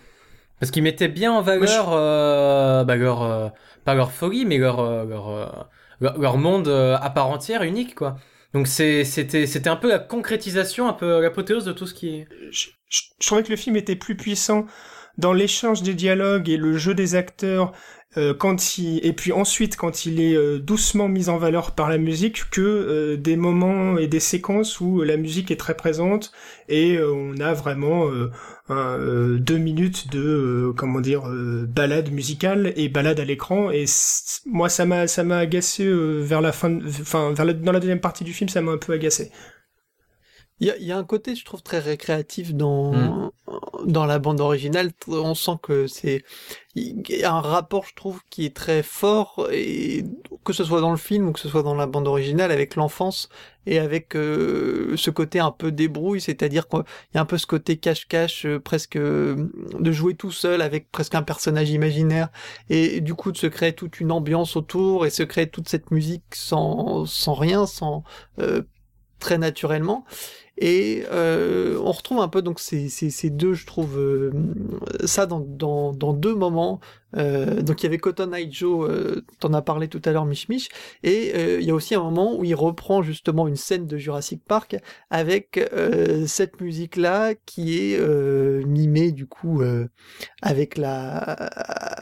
[0.61, 3.49] Parce qu'ils mettaient bien en Moi, je- valeur, euh, bah, leur, euh,
[3.85, 5.69] pas leur folie, mais leur, leur,
[6.01, 8.17] leur, monde euh, à part entière, unique, quoi.
[8.55, 12.09] Donc c'est- c'était c'était un peu la concrétisation, un peu l'apothéose de tout ce qui
[12.11, 12.29] est...
[12.51, 14.65] je, je- je trouvais que le film était plus puissant
[15.19, 17.73] dans l'échange des dialogues et le jeu des acteurs
[18.17, 21.91] euh, quand il et puis ensuite quand il est euh, doucement mis en valeur par
[21.91, 26.33] la musique que euh, des moments et des séquences où la musique est très présente
[26.69, 28.09] et on a vraiment
[28.69, 31.23] deux minutes de comment dire
[31.69, 33.71] balade musicale et balade à l'écran.
[33.71, 33.85] Et
[34.47, 38.01] moi ça m'a ça m'a agacé vers la fin enfin vers la- dans la deuxième
[38.01, 39.31] partie du film ça m'a un peu agacé
[40.61, 43.33] Il y y a un côté, je trouve, très récréatif dans,
[43.85, 44.91] dans la bande originale.
[45.07, 46.25] On sent que c'est,
[46.75, 50.05] il y a un rapport, je trouve, qui est très fort, et
[50.45, 52.75] que ce soit dans le film ou que ce soit dans la bande originale, avec
[52.77, 53.29] l'enfance
[53.67, 56.83] et avec euh, ce côté un peu débrouille, c'est-à-dire qu'il
[57.15, 60.91] y a un peu ce côté cache-cache, euh, presque euh, de jouer tout seul avec
[60.91, 62.29] presque un personnage imaginaire,
[62.71, 65.91] et, du coup de se créer toute une ambiance autour et se créer toute cette
[65.91, 68.05] musique sans, sans rien, sans
[68.39, 68.63] euh,
[69.19, 70.05] très naturellement.
[70.61, 74.33] Et euh, on retrouve un peu donc ces, ces, deux, je trouve, euh,
[75.05, 76.81] ça dans, dans, dans deux moments.
[77.17, 80.49] Euh, donc il y avait Cotton Eye Joe, t'en as parlé tout à l'heure, Mich
[80.49, 80.69] Mich,
[81.05, 84.43] et il y a aussi un moment où il reprend justement une scène de Jurassic
[84.45, 84.77] Park
[85.11, 85.61] avec
[86.27, 87.99] cette musique-là qui est
[88.67, 89.63] mimée du coup
[90.43, 91.49] avec la,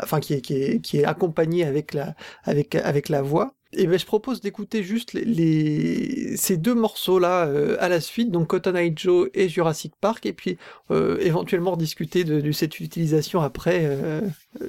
[0.03, 3.55] enfin qui est, qui est qui est accompagnée avec la avec avec la voix.
[3.73, 7.51] Et ben je propose d'écouter juste les, les- ces deux morceaux là
[7.81, 10.57] à la suite, donc Cotton Eye Joe et Jurassic Park, et puis
[10.91, 14.21] euh, éventuellement discuter de, de cette utilisation après euh,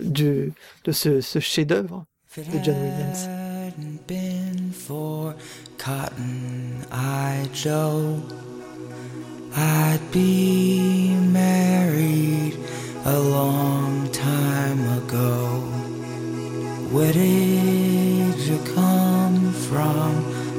[0.01, 0.51] de,
[0.83, 2.05] de ce, ce chef-d'œuvre.
[2.59, 3.27] De John Williams.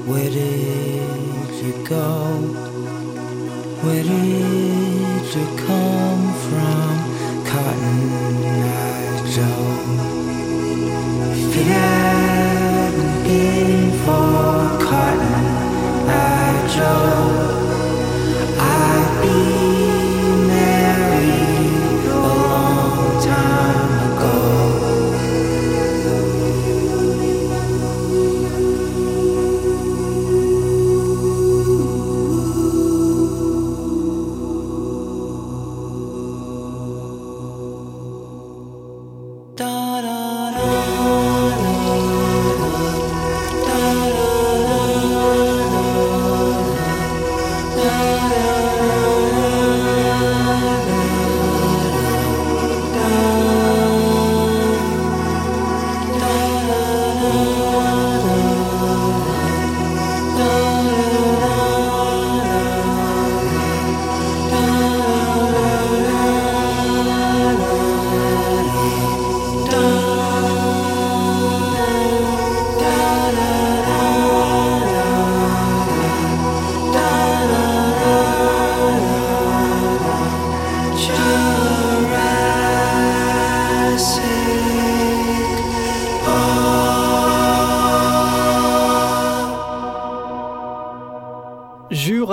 [0.08, 2.38] Where did you go?
[3.82, 9.67] Where did you come from, Cotton Eye Joe?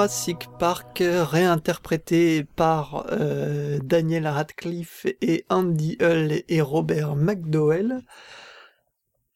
[0.05, 8.01] Jurassic Park, réinterprété par euh, Daniel Radcliffe et Andy Hull et Robert McDowell.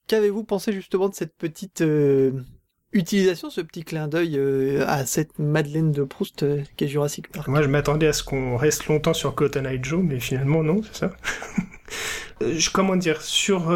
[0.06, 2.34] Qu'avez-vous pensé justement de cette petite euh,
[2.94, 7.48] utilisation, ce petit clin d'œil euh, à cette Madeleine de Proust euh, qu'est Jurassic Park?
[7.48, 10.84] Moi, je m'attendais à ce qu'on reste longtemps sur Cotton Eye Joe, mais finalement, non,
[10.84, 11.12] c'est ça.
[12.74, 13.72] Comment dire, sur...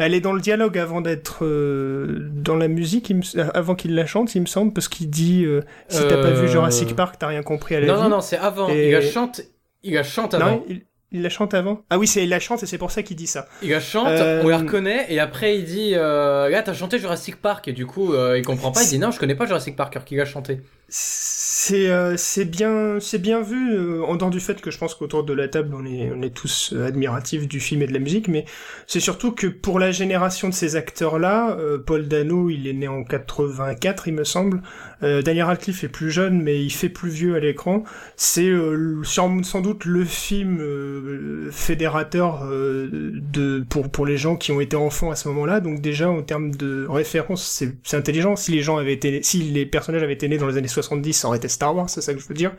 [0.00, 3.74] euh, Elle est dans le dialogue avant d'être euh, dans la musique, il me- avant
[3.74, 6.48] qu'il la chante, il me semble, parce qu'il dit euh, si t'as pas Euh, vu
[6.48, 8.02] Jurassic Park, t'as rien compris à la Non, vie.
[8.02, 8.68] non, non, c'est avant.
[8.70, 9.40] Et- Il la chante,
[9.82, 10.46] il la chante avant.
[10.50, 10.82] Non, il,
[11.12, 11.82] il la chante avant.
[11.90, 13.48] Ah oui, c'est il la chante et c'est pour ça qu'il dit ça.
[13.62, 16.98] Il la chante, Euh, on la reconnaît, et après il dit euh, Là, t'as chanté
[17.00, 19.44] Jurassic Park, et du coup, euh, il comprend pas, il dit Non, je connais pas
[19.46, 20.60] Jurassic Park, alors qu'il l'a chanté.
[20.88, 24.94] C'est euh, c'est bien c'est bien vu euh, en dehors du fait que je pense
[24.94, 27.92] qu'autour de la table on est on est tous euh, admiratifs du film et de
[27.92, 28.44] la musique mais
[28.86, 32.88] c'est surtout que pour la génération de ces acteurs là Paul Dano il est né
[32.88, 34.62] en 84 il me semble.
[35.02, 37.84] Euh, Daniel Radcliffe est plus jeune mais il fait plus vieux à l'écran.
[38.16, 39.30] C'est euh, sans,
[39.62, 45.10] doute le film euh, fédérateur euh, de pour pour les gens qui ont été enfants
[45.10, 45.60] à ce moment-là.
[45.60, 48.36] Donc déjà en termes de référence c'est c'est intelligent.
[48.36, 51.12] Si les gens avaient été si les personnages avaient été nés dans les années 70
[51.14, 52.52] ça aurait été Star Wars c'est ça que je veux dire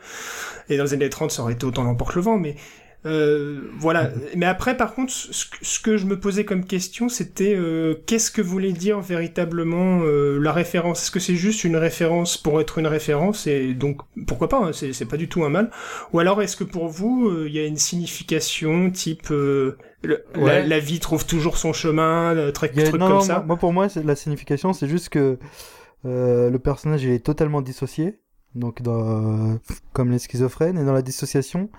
[0.68, 2.54] et dans les années 30 ça aurait été autant n'emporte le vent mais
[3.04, 4.10] euh, voilà.
[4.36, 7.96] Mais après, par contre, ce que, ce que je me posais comme question, c'était euh,
[8.06, 11.02] qu'est-ce que voulait dire véritablement euh, la référence?
[11.02, 14.70] Est-ce que c'est juste une référence pour être une référence et donc pourquoi pas hein,
[14.72, 15.72] C'est pas du tout un mal.
[16.12, 20.64] Ou alors est-ce que pour vous, il y a une signification type le- la, Ouais.
[20.64, 23.20] la vie trouve toujours son chemin, euh, truc, Il y a- truc non, comme non,
[23.22, 23.42] ça?
[23.44, 25.38] moi, pour moi, la signification, c'est juste que
[26.04, 28.20] le personnage il est totalement dissocié,
[28.54, 29.58] donc dans,
[29.92, 31.70] comme les schizophrènes, et dans la dissociation,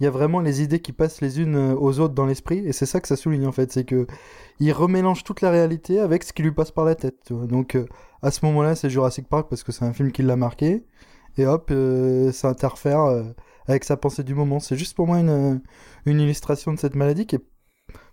[0.00, 2.58] il y a vraiment les idées qui passent les unes euh, aux autres dans l'esprit,
[2.66, 4.06] et c'est ça que ça souligne en fait, c'est que
[4.60, 7.16] il remélange toute la réalité avec ce qui lui passe par la tête.
[7.26, 7.46] tu vois.
[7.46, 7.86] Donc euh,
[8.22, 10.84] à ce moment-là, c'est Jurassic Park parce que c'est un film qui l'a marqué,
[11.36, 13.24] et hop, euh, ça interfère euh,
[13.66, 14.60] avec sa pensée du moment.
[14.60, 15.62] C'est juste pour moi une,
[16.06, 17.44] une illustration de cette maladie qui est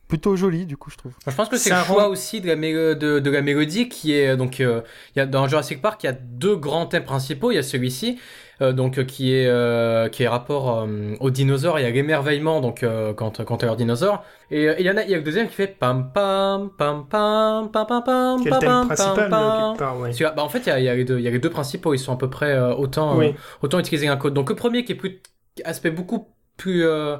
[0.09, 1.13] plutôt jolie, du coup, je trouve.
[1.25, 3.87] Je pense que c'est le choix rend- aussi de la, mélo- de, de la mélodie
[3.87, 4.81] qui est donc euh,
[5.15, 7.57] il y a dans Jurassic Park il y a deux grands thèmes principaux il y
[7.59, 8.19] a celui-ci
[8.61, 12.59] euh, donc euh, qui est euh, qui est rapport euh, aux dinosaures et à l'émerveillement
[12.59, 15.13] donc euh, quand quand à leurs dinosaures et euh, il y en a il y
[15.13, 18.69] a le deuxième qui fait pam pam pam pam pam pam pam est le thème
[18.69, 20.01] pam, principal, pam, euh, pam.
[20.01, 20.11] ouais.
[20.11, 21.31] Que, bah, en fait, il y a, il y a les deux, il y a
[21.31, 23.27] les deux principaux, ils sont à peu près euh, autant, Oui.
[23.27, 24.33] euh, autant utilisés qu'un code.
[24.33, 25.21] Donc le premier qui est plus
[25.63, 27.17] aspect beaucoup plus euh,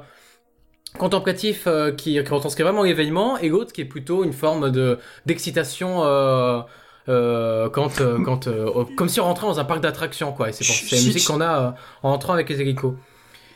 [0.98, 4.98] contemplatif, euh, qui, qui retranscrit vraiment l'événement, et l'autre qui est plutôt une forme de
[5.26, 6.04] d'excitation.
[6.04, 6.60] Euh,
[7.08, 10.50] euh, quand, euh, quand, euh, comme si on rentrait dans un parc d'attractions, quoi.
[10.50, 11.70] Et c'est pour c'est la Si- musique qu'on a euh,
[12.02, 12.92] en entrant avec les hélicos.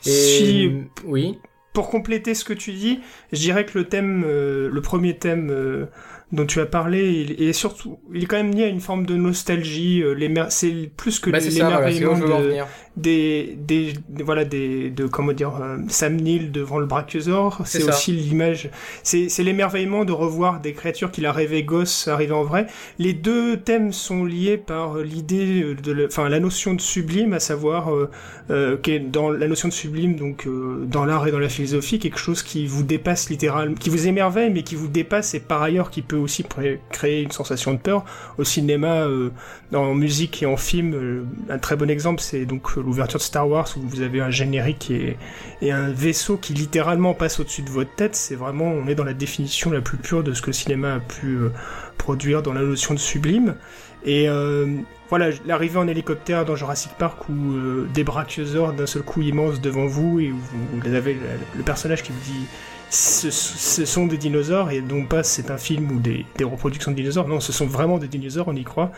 [0.06, 0.70] Et Si-
[1.04, 1.38] oui,
[1.72, 3.00] Pour compléter ce que tu dis,
[3.32, 5.86] je dirais que le thème, euh, le premier thème euh,
[6.32, 9.06] dont tu as parlé, il est surtout, il est quand même lié à une forme
[9.06, 10.00] de nostalgie.
[10.02, 11.50] euh, l'émer- c'est plus que bah, voilà,
[11.90, 12.54] l'émerveillement en de.
[12.96, 17.82] Des, des, des- voilà des de comment dire euh, Sam Neill devant le brachiosaure C'est
[17.88, 18.70] aussi l'image
[19.02, 22.66] c'est c'est l'émerveillement de revoir des créatures qu'il a rêvé gosse arriver en vrai.
[22.98, 27.92] Les deux thèmes sont liés par l'idée de enfin la notion de sublime à savoir
[27.94, 28.10] euh,
[28.50, 31.48] euh, qui est dans la notion de sublime donc euh, dans l'art et dans la
[31.48, 35.40] philosophie quelque chose qui vous dépasse littéralement qui vous émerveille mais qui vous dépasse et
[35.40, 36.44] par ailleurs qui peut aussi
[36.90, 38.04] créer une sensation de peur.
[38.38, 39.30] Au cinéma euh,
[39.74, 43.68] en musique et en film, un très bon exemple, c'est donc l'ouverture de Star Wars
[43.76, 45.16] où vous avez un générique et,
[45.62, 48.14] et un vaisseau qui littéralement passe au-dessus de votre tête.
[48.16, 50.94] C'est vraiment, on est dans la définition la plus pure de ce que le cinéma
[50.94, 51.50] a pu euh,
[51.98, 53.56] produire dans la notion de sublime.
[54.04, 54.66] Et euh,
[55.08, 59.60] voilà, l'arrivée en hélicoptère dans Jurassic Park où euh, des brachiosaures d'un seul coup immenses
[59.60, 61.16] devant vous et où vous, avez
[61.56, 62.46] le personnage qui vous dit
[62.94, 66.90] ce, ce sont des dinosaures et non pas c'est un film ou des, des reproductions
[66.90, 67.28] de dinosaures.
[67.28, 68.92] Non, ce sont vraiment des dinosaures, on y croit.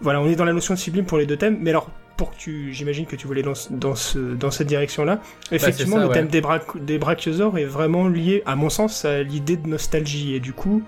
[0.00, 1.58] Voilà, on est dans la notion de sublime pour les deux thèmes.
[1.60, 4.68] Mais alors, pour que tu, j'imagine que tu voulais dans, ce- dans, ce, dans cette
[4.68, 6.14] direction-là, effectivement, ça, le ouais.
[6.14, 10.34] thème des, bra- des brachiosaures est vraiment lié, à mon sens, à l'idée de nostalgie.
[10.34, 10.82] Et du coup,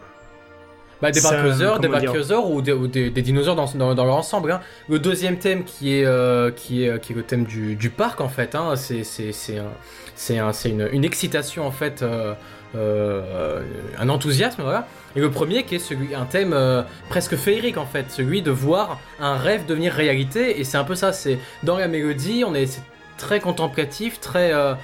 [1.05, 4.05] Bah, des Ça, brachiosaures, des brachiosaures ou des, ou des, des dinosaures dans, dans, dans
[4.05, 4.53] leur ensemble.
[4.53, 4.61] Hein.
[4.89, 8.21] Le deuxième thème qui est, euh, qui est, qui est le thème du, du parc
[8.21, 9.73] en fait, hein, c'est, c'est, c'est, un-
[10.15, 12.35] c'est, un- c'est une, une excitation en fait, euh,
[12.75, 13.61] euh,
[13.99, 14.87] un enthousiasme voilà.
[15.17, 18.51] Et le premier qui est celui, un thème euh, presque féerique en fait, celui de
[18.51, 20.59] voir un rêve devenir réalité.
[20.59, 22.83] Et c'est un peu ça, c'est dans la mélodie, on est c'est
[23.19, 24.75] très contemplatif, très euh,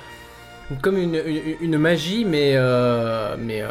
[0.82, 3.68] comme une, une, une magie, mais euh, mais euh,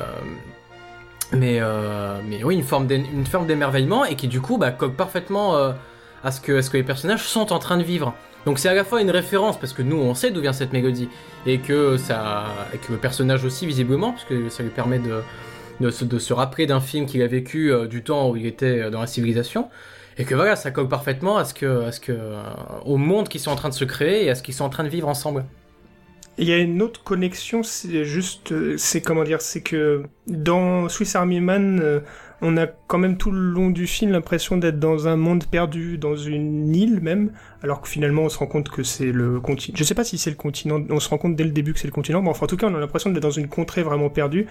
[1.31, 2.87] mais euh, mais oui une forme
[3.47, 5.71] d'émerveillement et qui du coup bah, colle parfaitement euh,
[6.23, 8.13] à ce que les personnages sont en train de vivre.
[8.45, 10.73] Donc c'est à la fois une référence parce que nous on sait d'où vient cette
[10.73, 11.09] mélodie
[11.45, 15.89] et que ça et que le personnage aussi visiblement parce que ça lui permet de
[15.91, 19.07] se, rappeler d'un film qu'il a vécu euh, du temps où il était dans la
[19.07, 19.69] civilisation
[20.17, 22.17] et que voilà ça colle parfaitement à ce que à ce que
[22.85, 24.69] au monde qu'ils sont en train de se créer et à ce qu'ils sont en
[24.69, 25.45] train de vivre ensemble
[26.39, 30.87] il y a une autre connexion, c'est juste, euh, c'est comment dire, c'est que dans
[30.87, 31.99] Swiss Army Man, euh,
[32.41, 35.97] on a quand même tout le long du film l'impression d'être dans un monde perdu,
[35.97, 37.31] dans une île même,
[37.63, 39.75] alors que finalement on se rend compte que c'est le continent.
[39.77, 41.79] Je sais pas si c'est le continent, on se rend compte dès le début que
[41.79, 43.83] c'est le continent, mais enfin en tout cas on a l'impression d'être dans une contrée
[43.83, 44.47] vraiment perdue,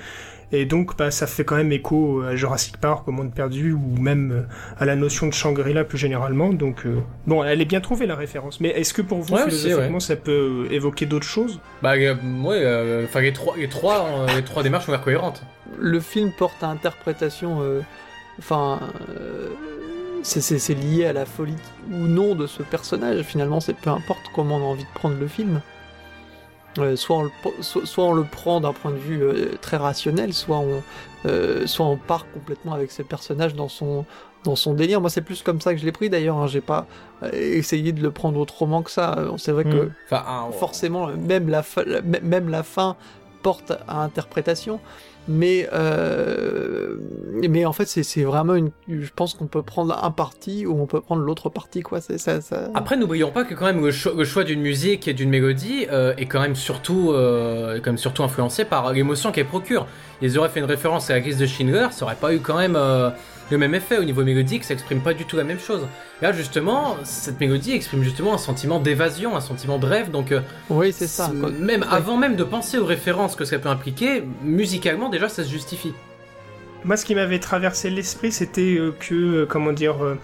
[0.52, 3.96] et donc bah, ça fait quand même écho à Jurassic Park, au monde perdu, ou
[3.98, 4.46] même
[4.78, 6.52] à la notion de Shangri-La plus généralement.
[6.52, 10.00] Donc euh, bon, elle est bien trouvée la référence, mais est-ce que pour vous Ouais,
[10.00, 11.60] ça peut euh, évoquer d'autres choses?
[11.82, 15.42] Bah euh, ouais euh, enfin les trois les trois les trois démarches ont l'air cohérentes
[15.78, 17.60] le film porte à interprétation.
[17.62, 17.80] euh,
[18.40, 18.78] Enfin,
[19.18, 19.48] euh,
[20.22, 21.56] c'est- lié à la folie
[21.90, 23.22] ou non de ce personnage.
[23.24, 25.60] Finalement, c'est peu importe comment on a envie de prendre le film.
[26.78, 27.30] Euh, soit, on le,
[27.62, 30.84] soit, soit on le prend d'un point de vue euh, très rationnel, soit on,
[31.26, 34.04] euh, soit on part complètement avec ce personnage dans son,
[34.44, 35.00] dans son délire.
[35.00, 36.36] Moi, c'est plus comme ça que je l'ai pris d'ailleurs.
[36.36, 36.46] hein.
[36.46, 36.86] J'ai pas
[37.32, 39.16] essayé de le prendre autrement que ça.
[39.38, 39.92] C'est vrai que Mm.
[40.04, 41.16] enfin un- forcément, la,
[42.22, 42.94] même la fin
[43.42, 44.78] porte à interprétation.
[45.28, 46.96] Mais, euh,
[47.48, 48.70] mais en fait, c'est vraiment une.
[48.88, 52.00] Je pense qu'on peut prendre un parti ou on peut prendre l'autre parti, quoi.
[52.00, 52.40] C'est ça.
[52.74, 55.86] Après, n'oublions pas que quand même le, cho- le choix d'une musique et d'une mélodie
[55.92, 59.86] euh, est quand même surtout, euh, surtout influencé par l'émotion qu'elle procure.
[60.22, 62.56] Ils auraient fait une référence à la liste de Schindler, ça aurait pas eu quand
[62.56, 63.10] même euh,
[63.50, 65.86] le même effet au niveau mélodique, ça exprime pas du tout la même chose.
[66.22, 70.40] Là, justement, cette mélodie exprime justement un sentiment d'évasion, un sentiment de rêve, donc euh,
[70.70, 71.30] Oui, c'est ça.
[71.40, 71.50] quoi.
[71.50, 71.86] Même Ouais.
[71.90, 75.94] avant même de penser aux références que ça peut impliquer, musicalement déjà ça se justifie.
[76.84, 80.16] Moi, ce qui m'avait traversé l'esprit, c'était euh, que, euh, comment dire, euh,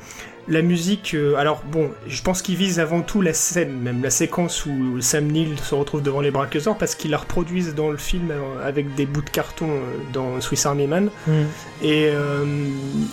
[0.48, 4.10] la musique, euh, alors bon, je pense qu'il vise avant tout la scène, même la
[4.10, 7.96] séquence où Sam Neill se retrouve devant les braqueurs parce qu'ils la reproduisent dans le
[7.96, 9.80] film euh, avec des bouts de carton euh,
[10.12, 11.10] dans Swiss Army Man.
[11.26, 11.44] Hmm.
[11.82, 12.44] Et euh,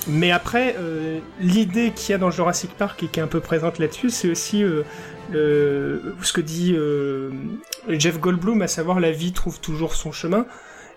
[0.07, 3.39] mais après, euh, l'idée qu'il y a dans Jurassic Park et qui est un peu
[3.39, 7.29] présente là-dessus, c'est aussi euh, ce que dit euh,
[7.89, 10.45] Jeff Goldblum, à savoir la vie trouve toujours son chemin.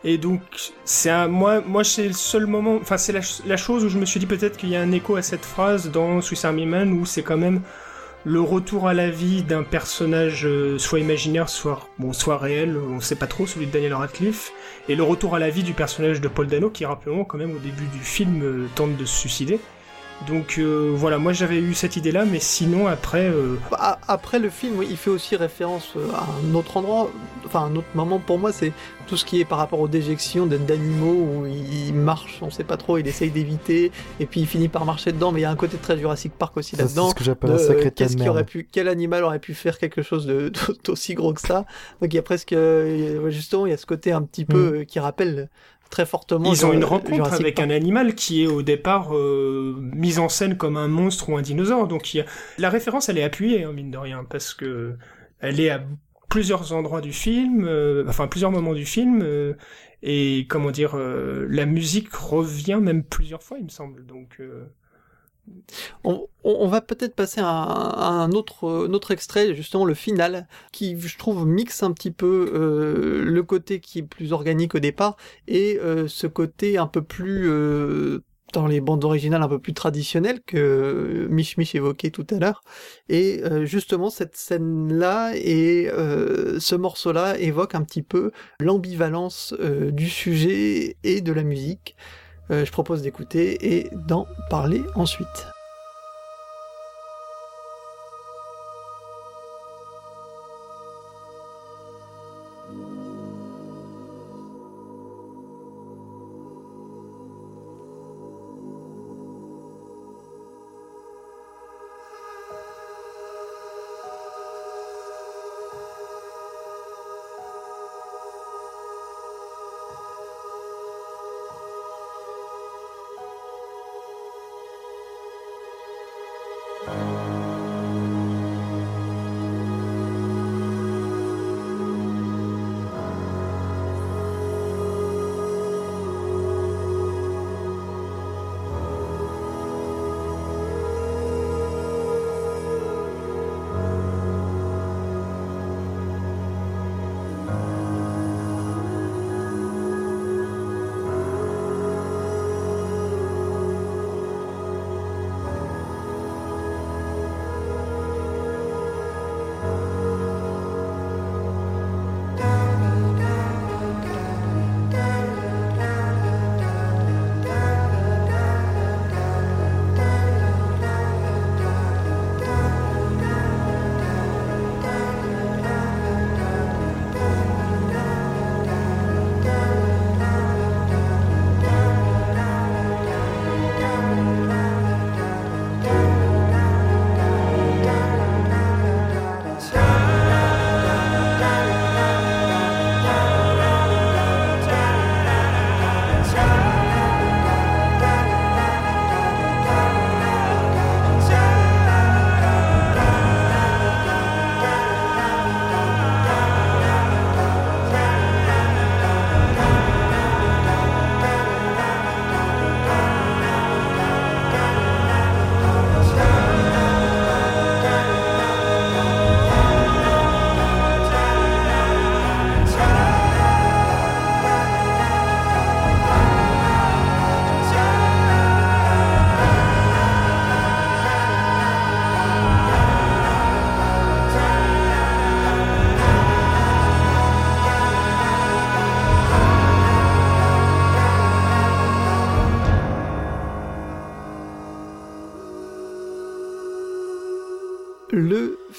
[0.05, 0.41] Et donc,
[0.85, 3.89] c'est un, moi, moi, c'est le seul moment, enfin, c'est la, ch- la chose où
[3.89, 6.45] je me suis dit peut-être qu'il y a un écho à cette phrase dans Swiss
[6.45, 7.63] Army Man où c'est quand même
[8.27, 11.89] le retour à la vie d'un personnage euh, soit imaginaire, soit
[12.39, 14.53] réel, on sait pas trop, celui de Daniel Radcliffe,
[14.89, 17.55] et le retour à la vie du personnage de Paul Dano qui, rappelons, quand même,
[17.55, 19.59] au début du film, euh, tente de se suicider.
[20.29, 23.57] Donc euh, voilà, moi j'avais eu cette idée-là, mais sinon après, euh,
[24.09, 27.11] Après le film, oui, il fait aussi référence euh, à un autre endroit,
[27.45, 28.73] enfin un autre moment pour moi, c'est
[29.07, 31.13] tout ce qui est par rapport aux déjections d'animaux
[31.43, 34.87] où il marche, on sait pas trop, il essaye d'éviter, et puis il finit par
[34.87, 37.11] marcher dedans, mais il y a un côté très Jurassic Park aussi Ça, c'est là-dedans.
[37.11, 38.49] ce que j'appelle un sacré euh, tas qu'est-ce qui aurait merde.
[38.49, 40.51] pu, quel animal aurait pu faire quelque chose de
[40.85, 41.67] d'aussi gros que ça
[42.01, 44.79] Donc il y a presque, euh, justement, il y a ce côté un petit peu
[44.81, 44.87] Mm.
[44.87, 45.51] qui rappelle
[45.91, 46.51] très fortement.
[46.51, 50.57] ils ont une rencontre avec un animal qui est au départ euh, mis en scène
[50.57, 51.87] comme un monstre ou un dinosaure.
[51.87, 52.25] Donc il y a...
[52.59, 54.97] la référence, elle est appuyée, hein, mine de rien, parce que
[55.41, 55.85] elle est à
[56.29, 59.55] plusieurs endroits du film, euh, enfin plusieurs moments du film, euh,
[60.03, 64.05] et comment dire, euh, la musique revient même plusieurs fois, il me semble.
[64.05, 64.65] Donc euh,
[66.05, 71.47] On, va peut-être passer à euh, un autre extrait, justement le final, qui je trouve
[71.47, 75.17] mixe un petit peu euh, le côté qui est plus organique au départ
[75.49, 77.51] et euh, ce côté un peu plus
[78.53, 82.63] dans les bandes originales un peu plus traditionnelles que Mich Mich évoquait tout à l'heure.
[83.09, 85.89] Et justement cette scène-là et
[86.59, 88.31] ce morceau-là évoque un petit peu
[88.61, 91.97] l'ambivalence du sujet et de la musique.
[92.51, 95.54] Euh, je propose d'écouter et d'en parler ensuite.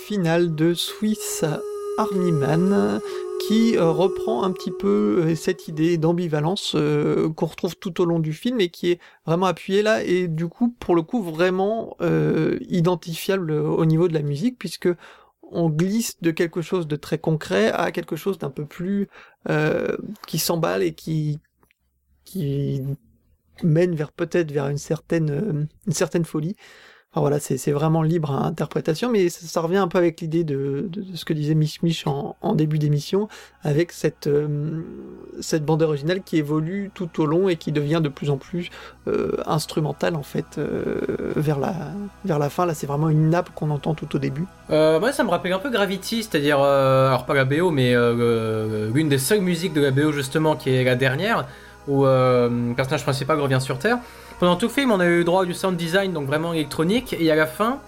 [0.07, 1.43] De Swiss
[1.97, 3.01] Army Man
[3.47, 8.05] qui euh, reprend un petit peu euh, cette idée d'ambivalence euh, qu'on retrouve tout au
[8.05, 11.23] long du film et qui est vraiment appuyée là et du coup pour le coup
[11.23, 11.97] vraiment
[12.69, 14.89] identifiable au niveau de la musique puisque
[15.41, 19.09] on glisse de quelque chose de très concret à quelque chose d'un peu plus
[20.27, 21.39] qui s'emballe et qui
[23.63, 26.55] mène vers peut-être vers une certaine folie.
[27.15, 30.89] Enfin, voilà, c'est vraiment libre à interprétation, mais ça, revient un peu avec l'idée de,
[31.13, 33.29] ce que disait Mich Mich en, début d'émission,
[33.63, 34.81] avec cette, euh,
[35.39, 38.69] cette bande originale qui évolue tout au long et qui devient de plus en plus
[39.07, 40.99] euh, instrumentale en fait euh,
[41.37, 42.65] vers, la, fin.
[42.65, 44.43] Là, c'est vraiment une nappe qu'on entend tout au début.
[44.67, 47.95] Moi, ça me rappelle un peu Gravity, c'est-à-dire, alors pas la BO, mais
[48.93, 51.47] l'une des seules musiques de la BO justement, qui est la dernière,
[51.87, 53.99] où le personnage principal revient sur Terre.
[54.39, 57.31] Pendant tout le film, on a eu droit du sound design, donc vraiment électronique, et
[57.31, 57.79] à la fin,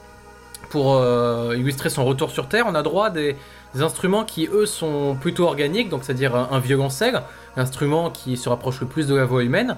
[0.70, 3.36] pour euh, illustrer son retour sur Terre, on a droit à des,
[3.80, 7.22] instruments qui, eux, sont plutôt organiques, donc c'est-à-dire un, un violoncelle,
[7.58, 9.76] l'instrument qui se rapproche le plus de la voix humaine,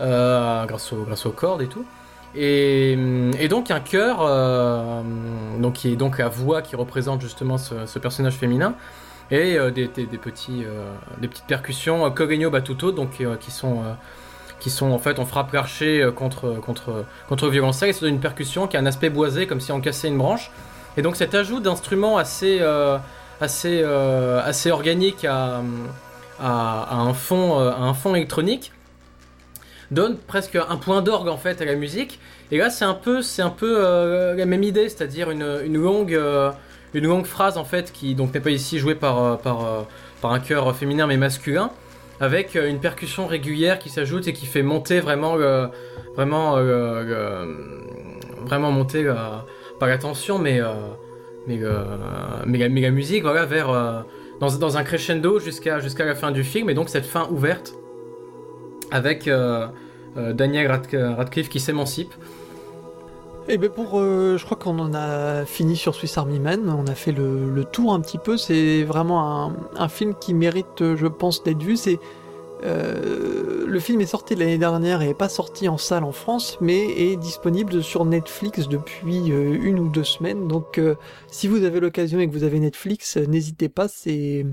[0.00, 1.84] euh, grâce, au, aux cordes et tout.
[2.34, 2.96] Et,
[3.50, 5.02] donc un chœur, euh,
[5.58, 8.74] donc qui est donc la voix qui représente justement ce, personnage féminin,
[9.30, 10.64] et des, petits,
[11.18, 13.10] des petites percussions Cogegno Battuto, donc
[13.40, 13.82] qui sont
[14.62, 18.08] qui sont en fait on frappe l'archer euh, contre contre contre le violoncelle et c'est
[18.08, 20.52] une percussion qui a un aspect boisé comme si on cassait une branche.
[20.96, 22.96] Et donc cet ajout d'instruments assez euh,
[23.40, 25.62] assez euh, assez organique à,
[26.40, 28.72] un fond euh, à un fond électronique
[29.90, 32.20] donne presque un point d'orgue en fait à la musique.
[32.52, 35.76] Et là c'est un peu c'est un peu euh, la même idée, c'est-à-dire une, une
[35.76, 36.52] longue euh,
[36.94, 39.82] une longue phrase en fait qui donc n'est pas ici jouée par euh, par euh,
[40.20, 41.70] par un chœur féminin mais masculin
[42.22, 45.68] avec euh, une percussion régulière qui s'ajoute et qui fait monter vraiment le,
[46.14, 47.44] vraiment euh,
[48.46, 49.04] vraiment monter
[49.78, 50.72] pas la tension mais euh,
[51.48, 51.58] mais,
[52.68, 54.00] mais, la, musique voilà vers euh,
[54.38, 57.74] dans, dans un crescendo jusqu'à jusqu'à la fin du film et donc cette fin ouverte
[58.92, 59.66] avec euh,
[60.16, 62.14] euh, Daniel Radc- Radcliffe qui s'émancipe
[63.48, 66.68] Et ben pour, euh, je crois qu'on en a fini sur Swiss Army Man.
[66.70, 68.36] On a fait le, le tour un petit peu.
[68.36, 71.76] C'est vraiment un, un film qui mérite, euh, je pense, d'être vu.
[71.76, 71.98] C'est
[72.64, 76.56] euh, le film est sorti l'année dernière et est pas sorti en salle en France,
[76.60, 80.46] mais est disponible sur Netflix depuis euh, une ou deux semaines.
[80.46, 80.94] Donc, euh,
[81.26, 83.88] si vous avez l'occasion et que vous avez Netflix, n'hésitez pas.
[83.88, 84.46] C'est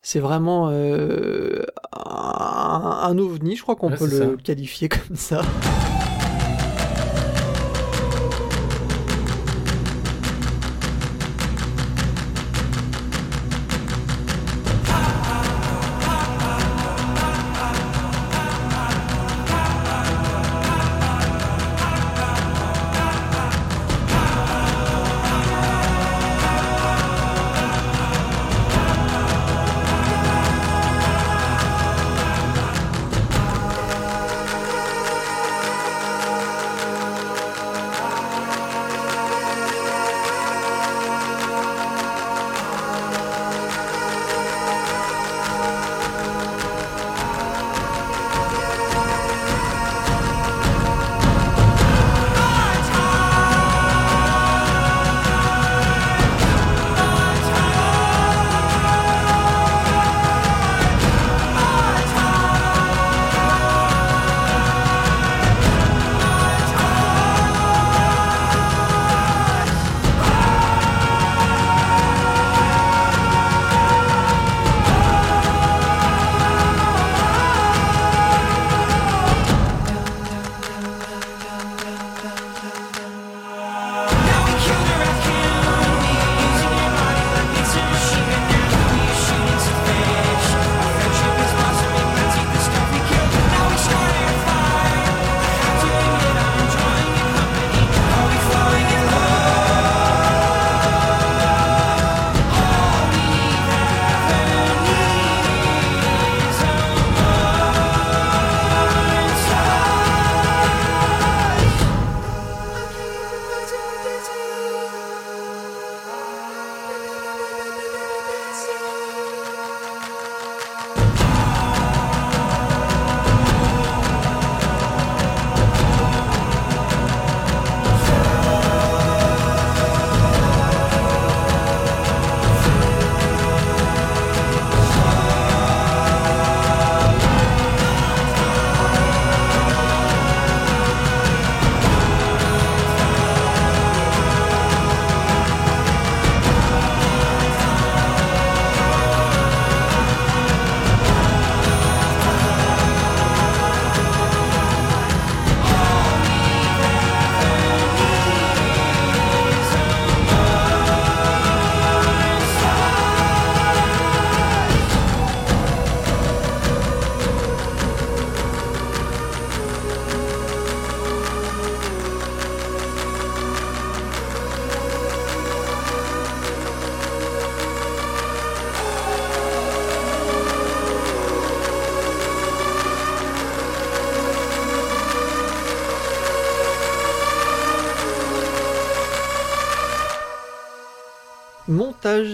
[0.00, 3.56] c'est vraiment euh, un, un ovni.
[3.56, 5.42] Je crois qu'on Ouais, peut le qualifier comme ça.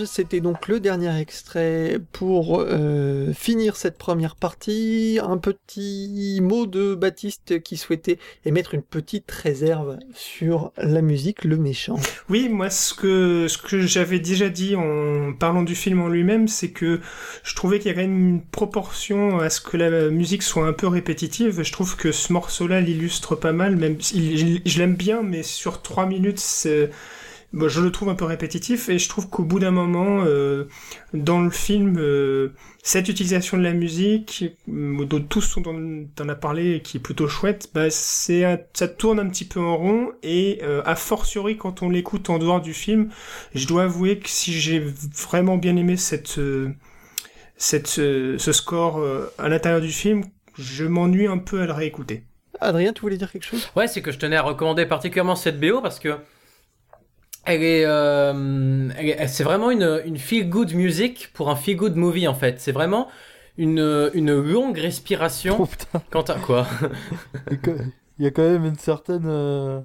[0.06, 5.18] C'était donc le dernier extrait pour euh, finir cette première partie.
[5.22, 11.56] Un petit mot de Baptiste qui souhaitait émettre une petite réserve sur la musique, le
[11.56, 11.96] méchant.
[12.28, 16.48] Oui, moi, ce que, ce que j'avais déjà dit en parlant du film en lui-même,
[16.48, 17.00] c'est que
[17.42, 20.88] je trouvais qu'il y avait une proportion à ce que la musique soit un peu
[20.88, 21.62] répétitive.
[21.62, 26.06] Je trouve que ce morceau-là l'illustre pas mal, même je l'aime bien, mais sur trois
[26.06, 26.90] minutes, c'est
[27.54, 30.64] Bon, je le trouve un peu répétitif et je trouve qu'au bout d'un moment, euh,
[31.14, 36.34] dans le film, euh, cette utilisation de la musique, euh, dont tous dont t'en as
[36.34, 40.12] parlé et qui est plutôt chouette, bah c'est ça tourne un petit peu en rond
[40.22, 43.08] et euh, a fortiori quand on l'écoute en dehors du film,
[43.54, 46.68] je dois avouer que si j'ai vraiment bien aimé cette euh,
[47.56, 49.02] cette ce score
[49.38, 50.22] à l'intérieur du film,
[50.58, 52.24] je m'ennuie un peu à le réécouter.
[52.60, 53.68] Adrien, tu voulais dire quelque chose?
[53.74, 56.16] Ouais, c'est que je tenais à recommander particulièrement cette BO parce que
[57.48, 62.28] elle est, euh, c'est vraiment une, une feel good music pour un feel good movie
[62.28, 62.60] en fait.
[62.60, 63.08] C'est vraiment
[63.56, 65.56] une, une longue respiration.
[65.60, 65.68] Oh
[66.10, 66.66] Quant à quoi?
[67.50, 67.54] Il
[68.24, 69.80] y a quand- quand même une certaine, euh,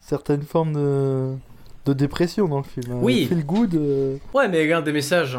[0.00, 1.34] certaine forme de,
[1.86, 2.92] de dépression dans le film.
[2.92, 2.98] hein.
[3.02, 3.26] Oui.
[3.26, 3.74] Feel good.
[3.74, 5.38] euh, Ouais, mais l'un des messages,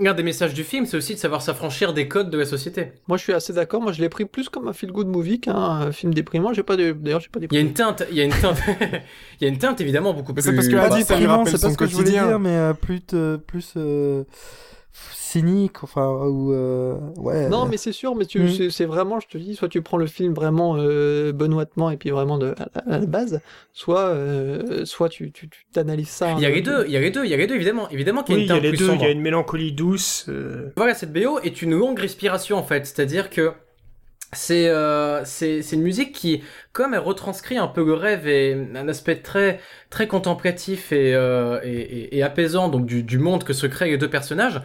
[0.00, 2.92] l'un des messages du film, c'est aussi de savoir s'affranchir des codes de la société.
[3.08, 3.80] Moi, je suis assez d'accord.
[3.82, 6.52] Moi, je l'ai pris plus comme un feel-good movie qu'un film déprimant.
[6.52, 6.92] J'ai pas de...
[6.92, 7.62] D'ailleurs, j'ai pas Il y a déprimé.
[7.62, 8.58] une teinte, il y a une teinte,
[9.40, 10.42] il y a une teinte évidemment beaucoup Mais plus.
[10.42, 11.94] c'est parce que pas Adi, ça lui déprimant, rappelle c'est pas son ce que je
[11.94, 12.26] voulais quotidien.
[12.28, 14.24] dire, mais euh, plus, euh, plus euh,
[15.32, 17.48] cynique, enfin, ou euh, ouais.
[17.48, 18.70] Non, mais c'est sûr, mais tu, Mhm.
[18.70, 22.10] c'est, vraiment, je te dis, soit tu prends le film vraiment euh, benoîtement et puis
[22.10, 23.40] vraiment de, à, la- à la base,
[23.72, 26.34] soit, euh, soit tu, tu, tu t'analyses ça.
[26.36, 27.54] Il y a les deux, il y a les deux, il y a les deux
[27.54, 29.10] évidemment, évidemment qu'il y a Oui, une il y a les deux, il y a
[29.10, 30.26] une mélancolie douce.
[30.28, 33.52] euh, Voilà, cette BO est une longue respiration en fait, c'est-à-dire que
[34.34, 38.52] c'est euh, c'est c'est une musique qui, comme elle retranscrit un peu le rêve et
[38.74, 39.58] un aspect très
[39.88, 43.90] très contemplatif et euh, et, et- et apaisant donc du, du monde que se créent
[43.90, 44.60] les deux personnages.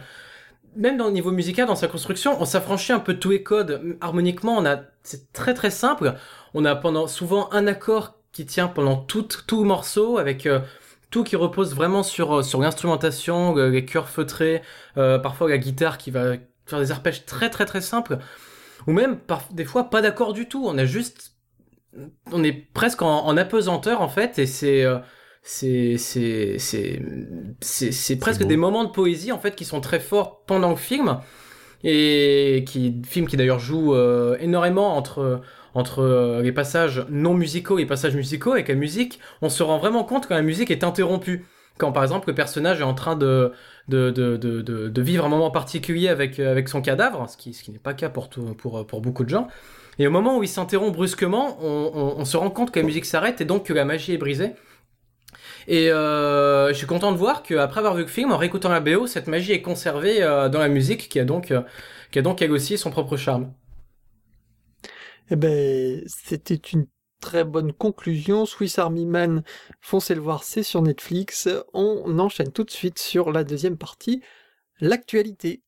[0.76, 3.42] Même dans le niveau musical, dans sa construction, on s'affranchit un peu de tous les
[3.42, 3.96] codes.
[4.00, 6.14] Harmoniquement, on a c'est très très simple.
[6.54, 10.60] On a pendant souvent un accord qui tient pendant tout tout morceau avec euh,
[11.10, 14.62] tout qui repose vraiment sur euh, sur l'instrumentation, le- les chœurs feutrés,
[14.96, 16.34] euh, parfois la guitare qui va
[16.66, 18.18] faire des arpèges très très très simples,
[18.86, 20.64] ou même par, des fois pas d'accord du tout.
[20.66, 21.34] On a juste,
[22.32, 24.98] on est presque en, en apesanteur en fait, et c'est euh,
[25.98, 26.58] c'est c'est
[27.60, 28.46] c'est presque beau.
[28.46, 31.20] des moments de poésie en fait qui sont très forts pendant le film
[31.84, 35.42] et qui film qui d'ailleurs joue euh, énormément entre
[35.74, 39.62] entre euh, les passages non musicaux et les passages musicaux avec la musique on se
[39.62, 41.46] rend vraiment compte quand la musique est interrompue
[41.78, 43.52] quand par exemple le personnage est en train de
[43.88, 47.52] de, de, de, de, vivre un moment particulier avec, euh, avec son cadavre, ce qui,
[47.52, 49.48] ce qui n'est pas le cas pour, tout- pour, pour beaucoup de gens.
[49.98, 52.86] Et au moment où il s'interrompt brusquement, on, on, on se rend compte que la
[52.86, 54.52] musique s'arrête et donc que la magie est brisée.
[55.66, 58.80] Et euh, je suis content de voir qu'après avoir vu le film, en réécoutant la
[58.80, 61.62] BO, cette magie est conservée euh, dans la musique, qui a donc, euh,
[62.10, 63.52] qui a donc aussi son propre charme.
[65.30, 66.86] Eh ben, c'était une
[67.20, 68.44] très bonne conclusion.
[68.44, 69.42] Swiss Army Man,
[69.80, 71.48] foncez le voir, c'est sur Netflix.
[71.72, 74.22] On enchaîne tout de suite sur la deuxième partie,
[74.80, 75.62] l'actualité.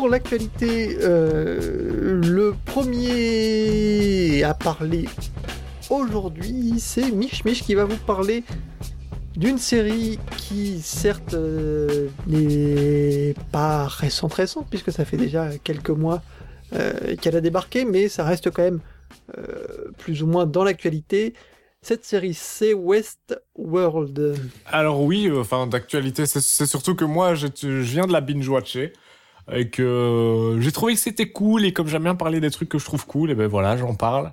[0.00, 5.04] Pour l'actualité, euh, le premier à parler
[5.90, 8.42] aujourd'hui, c'est Mich Mich qui va vous parler
[9.36, 16.22] d'une série qui certes euh, n'est pas récente récente puisque ça fait déjà quelques mois
[16.72, 18.80] euh, qu'elle a débarqué mais ça reste quand même
[19.98, 21.34] plus ou moins dans l'actualité.
[21.82, 24.34] Cette série c'est Westworld.
[24.64, 28.92] Alors oui, enfin d'actualité, c'est- c'est surtout que moi, je, je viens de la binge-watcher
[29.52, 32.68] et que euh, j'ai trouvé que c'était cool et comme j'aime bien parler des trucs
[32.68, 34.32] que je trouve cool, et ben voilà, j'en parle.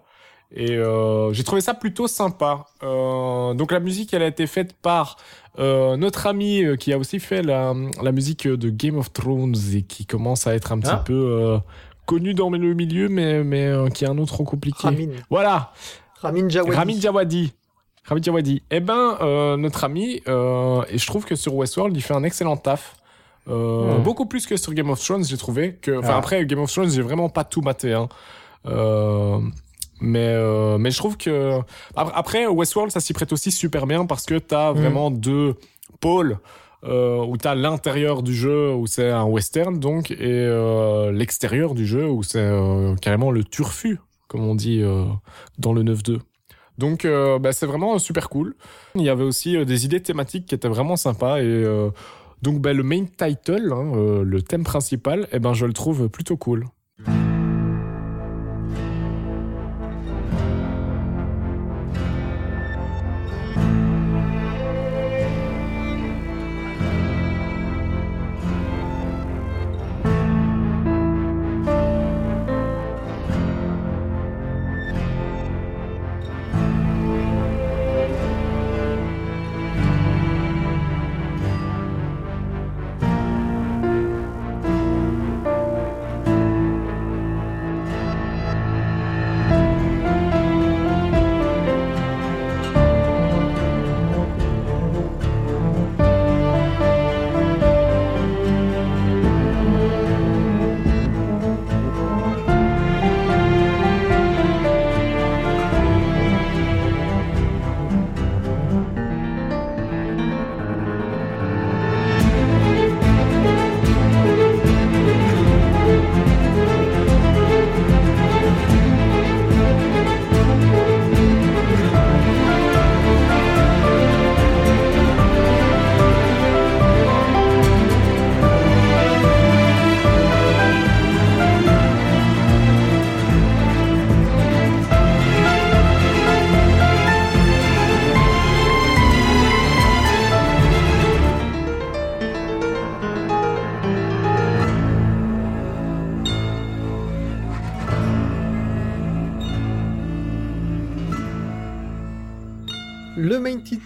[0.55, 2.65] Et euh, j'ai trouvé ça plutôt sympa.
[2.82, 5.18] Euh, donc la musique, elle a été faite par
[5.59, 9.82] euh, notre ami qui a aussi fait la, la musique de Game of Thrones et
[9.82, 11.03] qui commence à être un petit Ah.
[11.05, 11.59] peu
[12.05, 14.88] connu dans le milieu, mais, mais qui est un nom trop compliqué.
[14.88, 15.09] Ramin.
[15.30, 15.74] Voilà,
[16.22, 16.76] Ramin Djawadi.
[16.78, 17.53] Ramin Djawadi.
[18.05, 18.63] Ramin Djawadi.
[18.72, 19.18] Eh ben,
[19.57, 22.95] notre ami, et je trouve que sur Westworld, il fait un excellent taf.
[23.50, 24.04] Euh, Hmm.
[24.04, 25.76] Beaucoup plus que sur Game of Thrones, j'ai trouvé.
[25.82, 26.18] Que, enfin, Ah.
[26.18, 27.93] après, Game of Thrones, j'ai vraiment pas tout maté.
[27.93, 28.10] Hein.
[28.66, 29.39] Euh,
[30.02, 31.60] mais, euh, mais je trouve que.
[31.95, 34.78] Ap- Après, Westworld, ça s'y prête aussi super bien parce que t'as Hmm.
[34.78, 35.56] vraiment deux
[36.00, 36.38] pôles.
[36.84, 40.48] Euh, où t'as l'intérieur du jeu où c'est un western donc et
[41.12, 42.48] l'extérieur du jeu où c'est
[43.02, 44.84] carrément le turfu comme on dit
[45.58, 46.20] dans le 9-2.
[46.78, 47.08] Donc
[47.41, 48.56] bah, c'est vraiment super cool.
[48.93, 51.66] Il y avait aussi des idées thématiques qui étaient vraiment sympas et
[52.42, 56.10] donc bah, le main title, hein, euh, le thème principal, eh ben je le trouve
[56.10, 56.66] plutôt cool.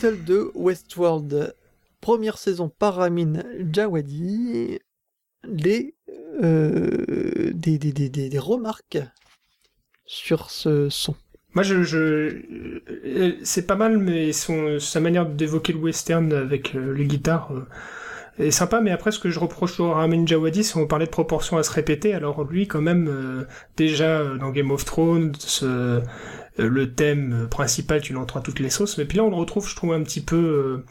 [0.01, 1.55] De Westworld,
[1.99, 4.79] première saison par Ramin Djawadi.
[5.43, 5.93] Les,
[6.41, 8.97] euh, des, des, des, des, remarques
[10.07, 11.13] sur ce son.
[11.53, 16.73] Moi, je, je euh, c'est pas mal, mais son, sa manière d'évoquer le western avec
[16.73, 17.51] euh, les guitares
[18.39, 18.81] est sympa.
[18.81, 21.63] Mais après, ce que je reproche à Ramin Djawadi, c'est qu'on parlait de proportions à
[21.63, 22.15] se répéter.
[22.15, 23.45] Alors lui, quand même,
[23.77, 25.33] déjà dans Game of Thrones,
[26.57, 28.97] le thème principal, tu l'entends à toutes les sauces.
[28.97, 30.85] Mais puis là, on le retrouve, je trouve, un petit peu euh,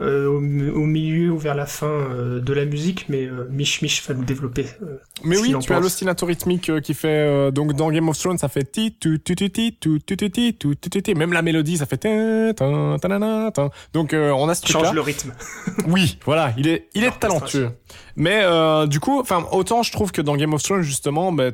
[0.00, 3.06] euh, au, au milieu ou vers la fin euh, de la musique.
[3.08, 4.66] Mais euh, Mich Mich va nous développer.
[4.82, 8.16] euh, Mais oui, tu as l'ostinato rythmique euh, qui fait euh, donc dans Game of
[8.18, 11.14] Thrones ça fait ti tu tu tu ti tu tu tu ti tu tu tu
[11.14, 13.70] même la mélodie ça fait tin tin tanana, tin.
[13.92, 15.32] donc euh, on a ce truc change le rythme.
[15.88, 17.70] Oui, voilà, il est il est talentueux.
[18.14, 21.52] Mais euh, du coup, enfin autant je trouve que dans Game of Thrones justement, ben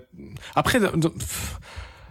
[0.55, 1.59] après pff,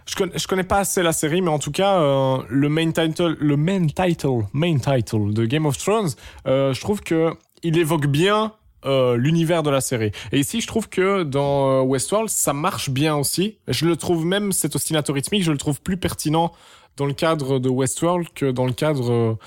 [0.06, 3.36] je connais, connais pas assez la série, mais en tout cas euh, le main title,
[3.40, 6.10] le main title, main title de Game of Thrones,
[6.46, 7.32] euh, je trouve que
[7.62, 8.52] il évoque bien
[8.84, 10.12] euh, l'univers de la série.
[10.32, 13.56] Et ici, je trouve que dans Westworld, ça marche bien aussi.
[13.68, 16.52] Je le trouve même cet ostinato rythmique, je le trouve plus pertinent
[16.98, 19.38] dans le cadre de Westworld que dans le cadre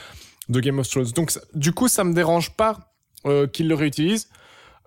[0.49, 1.11] de Game of Thrones.
[1.15, 2.91] Donc, du coup, ça me dérange pas
[3.53, 4.29] qu'il le réutilise.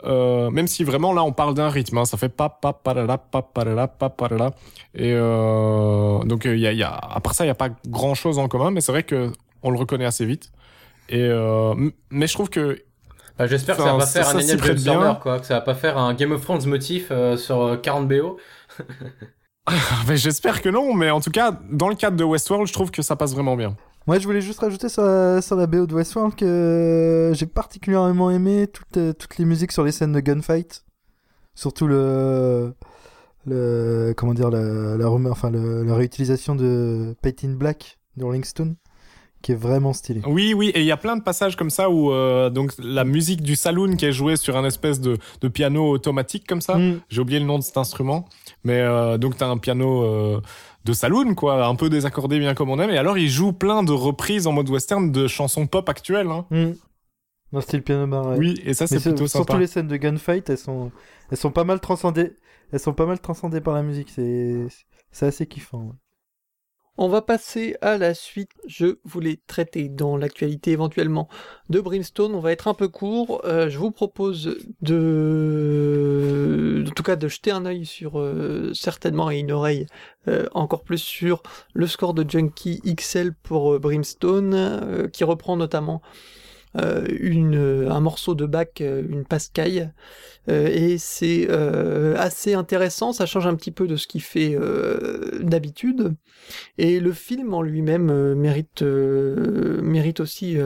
[0.05, 3.19] Euh, même si vraiment là on parle d'un rythme, hein, ça fait pa pa parara
[3.19, 4.53] pa parara pa parara
[4.95, 7.69] et euh, donc il y a, y a à part ça il y a pas
[7.87, 9.31] grand chose en commun, mais c'est vrai que
[9.63, 10.51] on le reconnaît assez vite.
[11.11, 11.75] Et euh,
[12.11, 12.83] mais je trouve que
[13.39, 15.07] Bah, J'espère que ça va pas faire ça- un ça s'y énième prête James bien.
[15.09, 15.41] Horner, quoi.
[15.41, 18.39] Que ça va pas faire un Game of Thrones motif euh, sur euh, 40 BO.
[20.07, 22.91] ben, j'espère que non, mais en tout cas dans le cadre de Westworld, je trouve
[22.91, 23.77] que ça passe vraiment bien.
[24.07, 28.31] Moi, je voulais juste rajouter sur la, sur la BO de Westworld que j'ai particulièrement
[28.31, 30.85] aimé toutes, euh, toutes les musiques sur les scènes de gunfight.
[31.55, 32.73] Surtout le.
[33.47, 38.25] le comment dire, la, la, rem- enfin, le- la réutilisation de Paint in Black de
[38.25, 38.77] Rolling Stone,
[39.43, 40.23] qui est vraiment stylé.
[40.27, 43.05] Oui, oui, et il y a plein de passages comme ça où euh, donc la
[43.05, 46.77] musique du saloon qui est jouée sur un espèce de, de piano automatique comme ça.
[46.77, 47.01] Mm.
[47.09, 48.27] J'ai oublié le nom de cet instrument,
[48.65, 50.41] mais euh, donc t'as un piano euh,
[50.85, 52.91] de saloon quoi, un peu désaccordé bien comme on aime.
[52.91, 56.29] Et alors il joue plein de reprises en mode western de chansons pop actuelles.
[56.29, 56.47] Hein.
[56.51, 56.73] Mm.
[57.53, 58.29] Dans style piano bar.
[58.29, 58.37] ouais.
[58.39, 59.59] Oui, et ça c'est plutôt surtout sympa.
[59.59, 60.93] les scènes de gunfight, elles sont,
[61.31, 62.37] elles sont pas mal transcendées.
[62.73, 64.11] Elles sont pas mal transcendées par la musique.
[64.11, 64.67] C'est,
[65.11, 65.79] c'est assez kiffant.
[65.79, 65.97] ouais.
[67.03, 68.51] On va passer à la suite.
[68.67, 71.31] Je voulais traiter dans l'actualité éventuellement
[71.71, 72.35] de Brimstone.
[72.35, 73.41] On va être un peu court.
[73.47, 79.31] Euh, je vous propose de, en tout cas, de jeter un œil sur euh, certainement
[79.31, 79.87] et une oreille
[80.29, 81.43] euh, encore plus sur
[81.73, 86.03] le score de Junkie XL pour Brimstone, qui reprend notamment
[86.77, 87.07] euh,
[87.55, 89.91] euh, un morceau de Bach, euh, une pascaille.
[90.49, 93.13] Euh, et c'est euh, assez intéressant.
[93.13, 94.57] Ça change un petit peu de ce qu'il fait
[95.41, 96.15] d'habitude.
[96.79, 100.57] Et le film en lui-même mérite, mérite aussi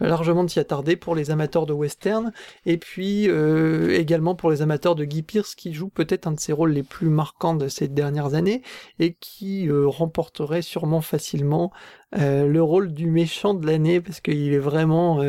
[0.00, 2.32] largement de s'y attarder pour les amateurs de western,
[2.66, 6.40] et puis euh, également pour les amateurs de Guy Pearce, qui joue peut-être un de
[6.40, 8.62] ses rôles les plus marquants de ces dernières années,
[8.98, 11.70] et qui euh, remporterait sûrement facilement
[12.18, 15.20] euh, le rôle du méchant de l'année, parce qu'il est vraiment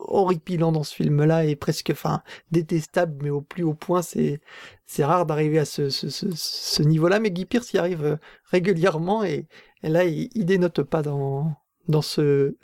[0.00, 4.40] horripilant dans ce film-là, et presque, enfin, détestable, mais au plus haut point, c'est
[4.86, 8.18] c'est rare d'arriver à ce, ce, niveau-là, mais Guy Pearce y arrive
[8.50, 9.46] régulièrement et,
[9.82, 11.56] et là, il, il dénote pas dans,
[11.88, 12.54] dans, ce,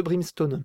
[0.00, 0.64] Brimstone.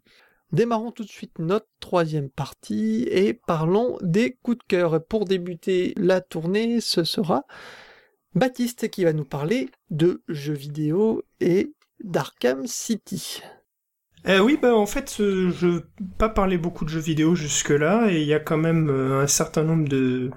[0.51, 5.03] Démarrons tout de suite notre troisième partie et parlons des coups de cœur.
[5.03, 7.45] Pour débuter la tournée, ce sera
[8.35, 11.73] Baptiste qui va nous parler de jeux vidéo et
[12.03, 13.41] d'Arkham City.
[14.27, 15.81] Euh, oui, bah en fait, euh, je n'ai
[16.17, 19.27] pas parlé beaucoup de jeux vidéo jusque-là, et il y a quand même euh, un
[19.27, 20.31] certain nombre de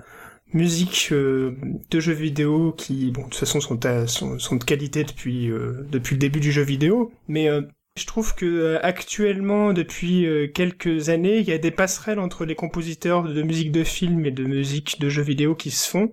[0.57, 1.53] musiques euh,
[1.91, 5.51] de jeux vidéo qui, bon, de toute façon, sont, à- sont, sont de qualité depuis,
[5.51, 7.63] euh, depuis le début du jeu vidéo, mais euh,
[7.97, 12.55] je trouve que euh, actuellement, depuis quelques années, il y a des passerelles entre les
[12.55, 16.11] compositeurs de musique de film et de musique de jeux vidéo qui se font,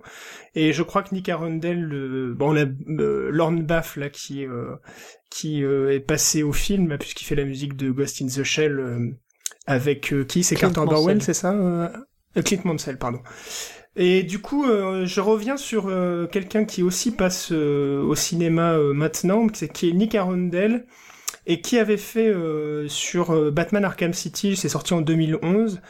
[0.54, 1.88] et je crois que Nick Arundel,
[2.36, 4.46] bon, on a euh, Lorne Baff là qui
[5.30, 8.78] qui est passé au film puisqu'il fait la musique de Ghost in the Shell
[9.66, 10.42] avec qui?
[10.44, 10.82] C'est Carter.
[10.86, 11.52] Burwell c'est ça
[12.44, 13.18] Clint Mansell pardon
[13.96, 18.76] et du coup euh, je reviens sur euh, quelqu'un qui aussi passe euh, au cinéma
[18.94, 20.84] maintenant qui est Nick Arundel
[21.46, 22.32] et qui avait fait
[22.88, 24.56] sur Batman Arkham City.
[24.56, 25.80] C'est sorti en 2011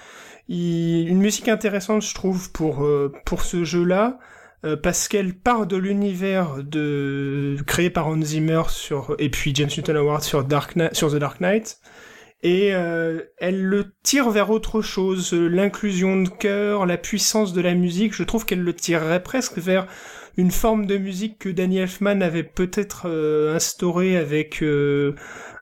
[0.48, 2.86] il- une musique intéressante je trouve pour
[3.24, 4.18] pour ce jeu là
[4.64, 9.68] euh, parce qu'elle part de l'univers de créé par Hans Zimmer sur et puis James
[9.76, 11.78] Newton Howard sur Dark sur The Dark Knight
[12.44, 17.74] et euh, elle le tire vers autre chose, l'inclusion de chœur, la puissance de la
[17.74, 19.86] musique, je trouve qu'elle le tirerait presque vers
[20.36, 25.14] une forme de musique que Danny Elfman avait peut-être euh, instaurée avec euh,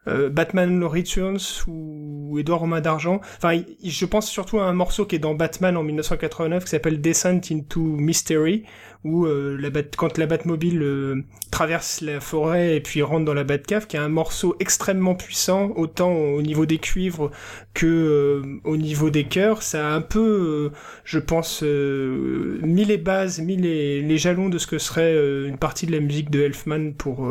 [0.09, 3.21] euh, Batman Returns ou Edouard Romain d'Argent.
[3.37, 7.01] Enfin, je pense surtout à un morceau qui est dans Batman en 1989 qui s'appelle
[7.01, 8.65] Descent into Mystery,
[9.05, 13.35] où euh, la Bat- quand la Batmobile euh, traverse la forêt et puis rentre dans
[13.35, 17.31] la Batcave, qui est un morceau extrêmement puissant, autant au niveau des cuivres
[17.75, 19.63] que euh, au niveau des chœurs.
[19.63, 24.49] Ça a un peu, euh, je pense, euh, mis les bases, mis les, les jalons
[24.49, 27.29] de ce que serait euh, une partie de la musique de Elfman pour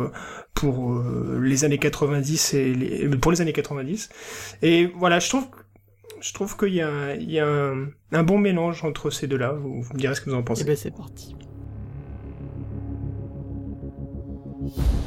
[0.54, 1.02] pour
[1.40, 4.10] les années 90 et les, pour les années 90.
[4.60, 5.46] Et voilà, je trouve
[6.20, 9.52] je trouve qu'il y a, il y a un, un bon mélange entre ces deux-là.
[9.52, 10.64] Vous, vous me direz ce que vous en pensez.
[10.64, 11.34] ben c'est parti.
[14.62, 15.01] you.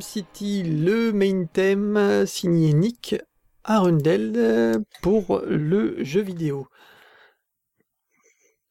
[0.00, 3.16] City, le main theme signé Nick
[3.64, 6.68] Arundel pour le jeu vidéo.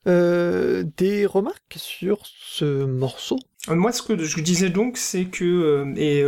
[0.07, 3.37] Euh, des remarques sur ce morceau?
[3.69, 6.23] Euh, Moi, ce que je disais donc, c'est que euh, et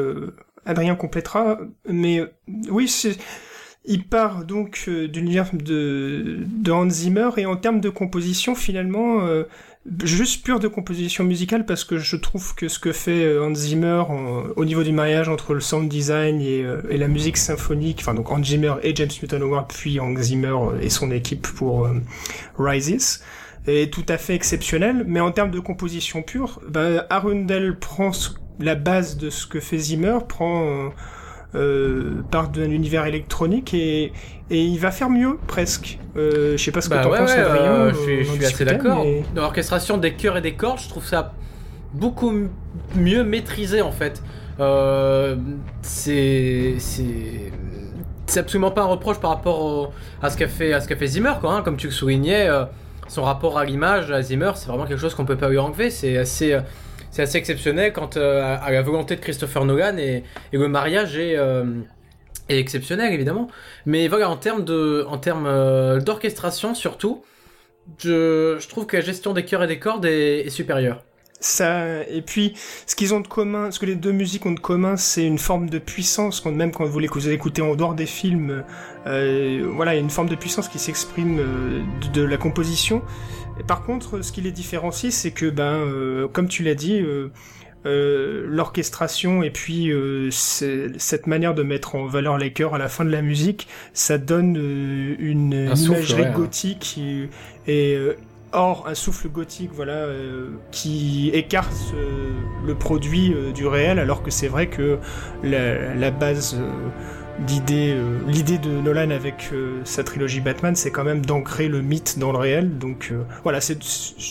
[0.65, 2.21] Adrien complétera, mais
[2.69, 2.87] oui,
[3.83, 9.27] il part donc euh, de de, Hans Zimmer et en termes de composition, finalement,
[10.03, 13.53] juste pure de composition musicale, parce que je trouve que ce que fait euh, Hans
[13.53, 14.03] Zimmer
[14.55, 18.13] au niveau du mariage entre le sound design et, euh, et la musique symphonique, enfin
[18.13, 22.01] donc Hans Zimmer et James Newton Howard, puis Hans Zimmer et son équipe pour euh,
[22.57, 23.23] Rises,
[23.67, 28.11] est tout à fait exceptionnel, mais en termes de composition pure, bah, Arundel prend
[28.59, 30.91] la base de ce que fait Zimmer, prend
[31.55, 34.11] euh, part d'un univers électronique et,
[34.49, 35.97] et il va faire mieux presque.
[36.17, 37.71] Euh, je sais pas ce que Bah t'en ouais, penses, ouais, Adrien.
[37.71, 39.03] euh, je suis, je assez d'accord.
[39.03, 41.33] mais- Dans l'orchestration des chœurs et des cordes, je trouve ça
[41.93, 42.33] beaucoup
[42.95, 44.21] mieux maîtrisé en fait.
[45.81, 47.51] C'est c'est
[48.27, 49.87] c'est absolument pas un reproche par rapport au-
[50.21, 51.53] à ce qu'a fait à ce qu'a fait Zimmer quoi.
[51.53, 51.61] hein.
[51.61, 52.47] Comme tu le soulignais,
[53.07, 55.89] son rapport à l'image à Zimmer, c'est vraiment quelque chose qu'on peut pas lui enlever.
[55.91, 56.57] C'est assez
[57.15, 61.17] c'est assez exceptionnel quant euh, à la volonté de Christopher Nolan et, et le mariage
[61.17, 61.63] est euh,
[62.49, 63.47] exceptionnel évidemment.
[63.85, 67.23] Mais voilà, en termes de, en termes euh, d'orchestration surtout,
[67.99, 71.05] je, trouve que la gestion des chœurs et des cordes est, supérieure.
[71.39, 72.53] Ça, et puis,
[72.85, 75.37] ce qu'ils ont de commun, ce que les deux musiques ont de commun, c'est une
[75.37, 78.63] forme de puissance, même quand vous vous écoutez en dehors des films,
[79.05, 81.39] voilà, il y a une forme de puissance qui s'exprime
[82.13, 83.03] de la composition.
[83.59, 86.99] Et par contre, ce qui les différencie, c'est que, ben, euh, comme tu l'as dit,
[86.99, 87.31] euh,
[87.85, 92.89] euh, l'orchestration et puis euh, cette manière de mettre en valeur les chœurs à la
[92.89, 96.31] fin de la musique, ça donne euh, une, Un imagerie ouais.
[96.31, 97.29] gothique et,
[97.67, 97.99] et,
[98.53, 100.07] or un souffle gothique, voilà,
[100.71, 101.93] qui écarte
[102.65, 104.97] le produit du réel, alors que c'est vrai que
[105.43, 106.57] la, la base
[107.39, 111.81] d'idée, euh, l'idée de Nolan avec euh, sa trilogie Batman, c'est quand même d'ancrer le
[111.81, 112.77] mythe dans le réel.
[112.77, 113.77] Donc euh, voilà, c'est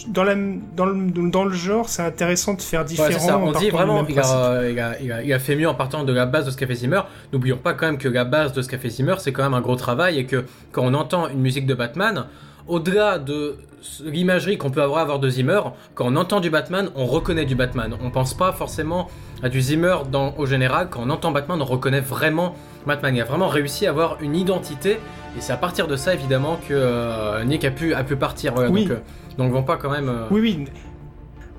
[0.08, 0.34] dans la
[0.76, 3.08] dans le dans le genre, c'est intéressant de faire différent.
[3.08, 3.38] Ouais, ça.
[3.38, 6.04] On dit vraiment, il a, il, a, il, a, il a fait mieux en partant
[6.04, 7.00] de la base de ce qu'a fait Zimmer.
[7.32, 9.54] N'oublions pas quand même que la base de ce qu'a fait Zimmer, c'est quand même
[9.54, 12.26] un gros travail et que quand on entend une musique de Batman,
[12.66, 13.56] au-delà de
[14.02, 15.60] l'imagerie qu'on peut avoir, avoir de Zimmer,
[15.94, 17.94] quand on entend du Batman, on reconnaît du Batman.
[18.02, 19.10] On pense pas forcément
[19.42, 20.88] à du Zimmer dans, au général.
[20.90, 22.54] Quand on entend Batman, on reconnaît vraiment
[22.86, 23.14] Batman.
[23.16, 24.92] Il a vraiment réussi à avoir une identité
[25.36, 28.54] et c'est à partir de ça évidemment que euh, Nick a pu, a pu partir.
[28.54, 28.84] Voilà, Oui.
[28.86, 29.00] donc, euh,
[29.38, 30.08] donc vont pas quand même.
[30.08, 30.64] euh, Oui, oui.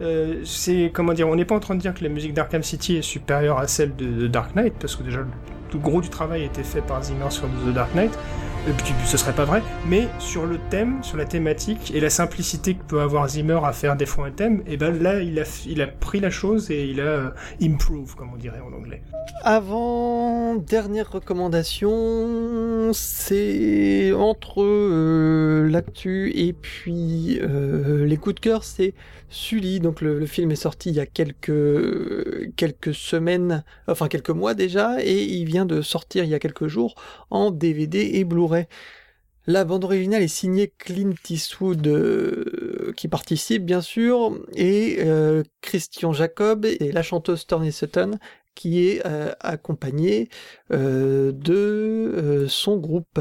[0.01, 2.63] Euh, c'est comment dire, on n'est pas en train de dire que la musique d'Arkham
[2.63, 5.27] City est supérieure à celle de, de Dark Knight, parce que déjà le,
[5.73, 8.11] le gros du travail a été fait par Zimmer sur The Dark Knight,
[9.05, 12.83] ce serait pas vrai, mais sur le thème, sur la thématique et la simplicité que
[12.83, 15.81] peut avoir Zimmer à faire des fois un thème, et ben là il a, il
[15.81, 17.29] a pris la chose et il a euh,
[17.61, 19.01] improve, comme on dirait en anglais.
[19.43, 28.93] Avant dernière recommandation, c'est entre euh, l'actu et puis euh, les coups de cœur, c'est
[29.29, 29.79] Sully.
[29.79, 35.03] Donc le, film est sorti il y a quelques quelques semaines, enfin quelques mois déjà,
[35.03, 36.95] et il vient de sortir il y a quelques jours
[37.29, 38.67] en DVD et Blu-ray.
[39.47, 46.13] La bande originale est signée Clint Eastwood, euh, qui participe bien sûr, et euh, Christian
[46.13, 48.17] Jacob et la chanteuse Tony Sutton,
[48.55, 50.29] qui est euh, accompagné
[50.71, 53.19] euh, de son groupe.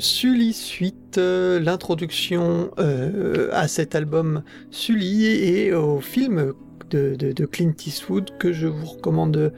[0.00, 6.54] Sully suite, euh, l'introduction euh, à cet album Sully et au film
[6.90, 9.52] de, Clint Eastwood que je vous recommande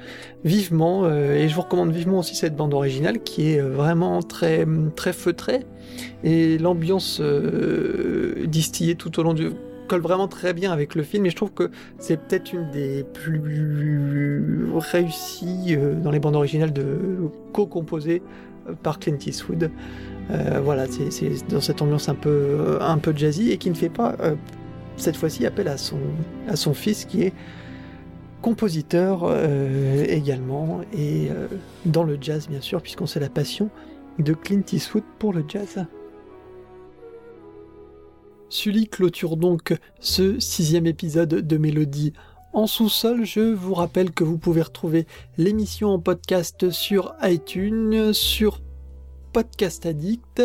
[0.44, 1.04] vivement.
[1.04, 4.66] euh, et je vous recommande vivement aussi cette bande originale qui est vraiment très,
[5.12, 5.60] feutrée.
[6.24, 7.22] Et l'ambiance
[8.44, 9.50] distillée tout au long du
[9.86, 13.04] colle vraiment très bien avec le film et je trouve que c'est peut-être une des
[13.04, 16.98] plus réussies dans les bandes originales de
[17.52, 18.22] co-composées
[18.82, 19.70] par Clint Eastwood.
[20.30, 23.74] Euh, voilà, c'est dans cette ambiance un peu, euh, un peu jazzy et qui ne
[23.74, 24.34] fait pas euh,
[24.96, 25.98] cette fois-ci appel à son,
[26.48, 27.32] à son fils qui est
[28.40, 29.32] compositeur
[30.08, 31.28] également et
[31.86, 33.70] dans le jazz bien sûr puisqu'on sait la passion
[34.18, 35.86] de Clint Eastwood pour le jazz.
[38.48, 42.14] Sully clôture donc ce sixième épisode de Mélodie
[42.52, 43.24] en sous-sol.
[43.24, 45.06] Je vous rappelle que vous pouvez retrouver
[45.38, 48.60] l'émission en podcast sur iTunes, sur
[49.32, 50.42] Podcast Addict,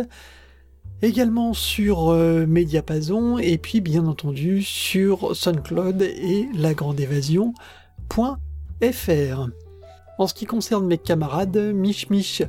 [1.01, 9.47] également sur euh, Mediapason et puis bien entendu sur SoundCloud et lagrandeévasion.fr.
[10.19, 12.43] En ce qui concerne mes camarades, Mich Mich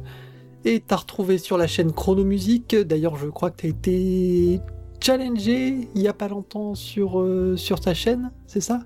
[0.64, 2.74] est à retrouver sur la chaîne Chronomusique.
[2.74, 4.61] D'ailleurs, je crois que tu as été
[5.01, 8.80] challengé il y a pas longtemps sur, euh, sur ta chaîne, c'est ça?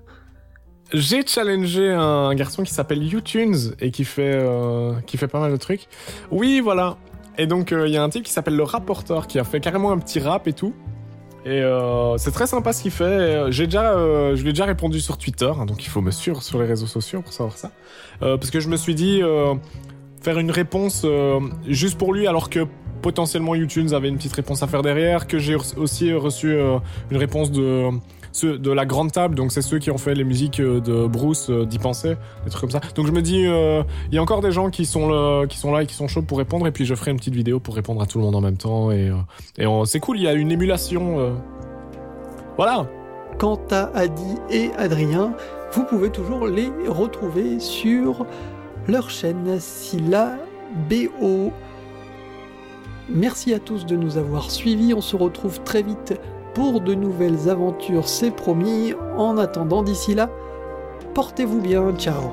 [0.91, 5.51] J'ai challengé un garçon qui s'appelle YouTunes et qui fait, euh, qui fait pas mal
[5.51, 5.87] de trucs.
[6.29, 6.97] Oui, voilà.
[7.37, 9.59] Et donc, euh, il y a un type qui s'appelle Le Rapporteur qui a fait
[9.59, 10.73] carrément un petit rap et tout.
[11.45, 13.03] Et euh, c'est très sympa ce qu'il fait.
[13.03, 13.93] Euh, J'ai déjà,
[14.35, 16.65] je lui ai déjà répondu sur Twitter, hein, donc il faut me suivre sur les
[16.65, 17.71] réseaux sociaux pour savoir ça.
[18.19, 19.21] Parce que je me suis dit
[20.21, 21.05] faire une réponse
[21.67, 22.65] juste pour lui, alors que
[23.01, 26.57] potentiellement YouTunes avait une petite réponse à faire derrière, que j'ai aussi reçu
[27.11, 27.89] une réponse de
[28.33, 31.07] ceux de la grande table, donc c'est ceux qui ont fait les musiques euh, de
[31.07, 32.81] Bruce, euh, d'y penser, des trucs comme ça.
[32.95, 35.71] Donc je me dis, euh, il y a encore des gens qui sont, qui sont
[35.71, 37.75] là et qui sont chauds pour répondre, et puis je ferai une petite vidéo pour
[37.75, 39.11] répondre à tout le monde en même temps, et,
[39.57, 41.37] et c'est cool, il y a une émulation.
[42.57, 42.87] Voilà.
[43.37, 45.33] Quant à Adi et Adrien,
[45.71, 48.25] vous pouvez toujours les retrouver sur
[48.87, 50.37] leur chaîne Silla.
[53.09, 54.93] Merci à tous de nous avoir suivis.
[54.93, 56.13] On se retrouve très vite
[56.53, 58.93] pour de nouvelles aventures, c'est promis.
[59.17, 60.29] En attendant, d'ici là,
[61.13, 61.93] portez-vous bien.
[61.97, 62.31] Ciao.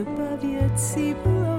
[0.00, 1.49] above, yet see below.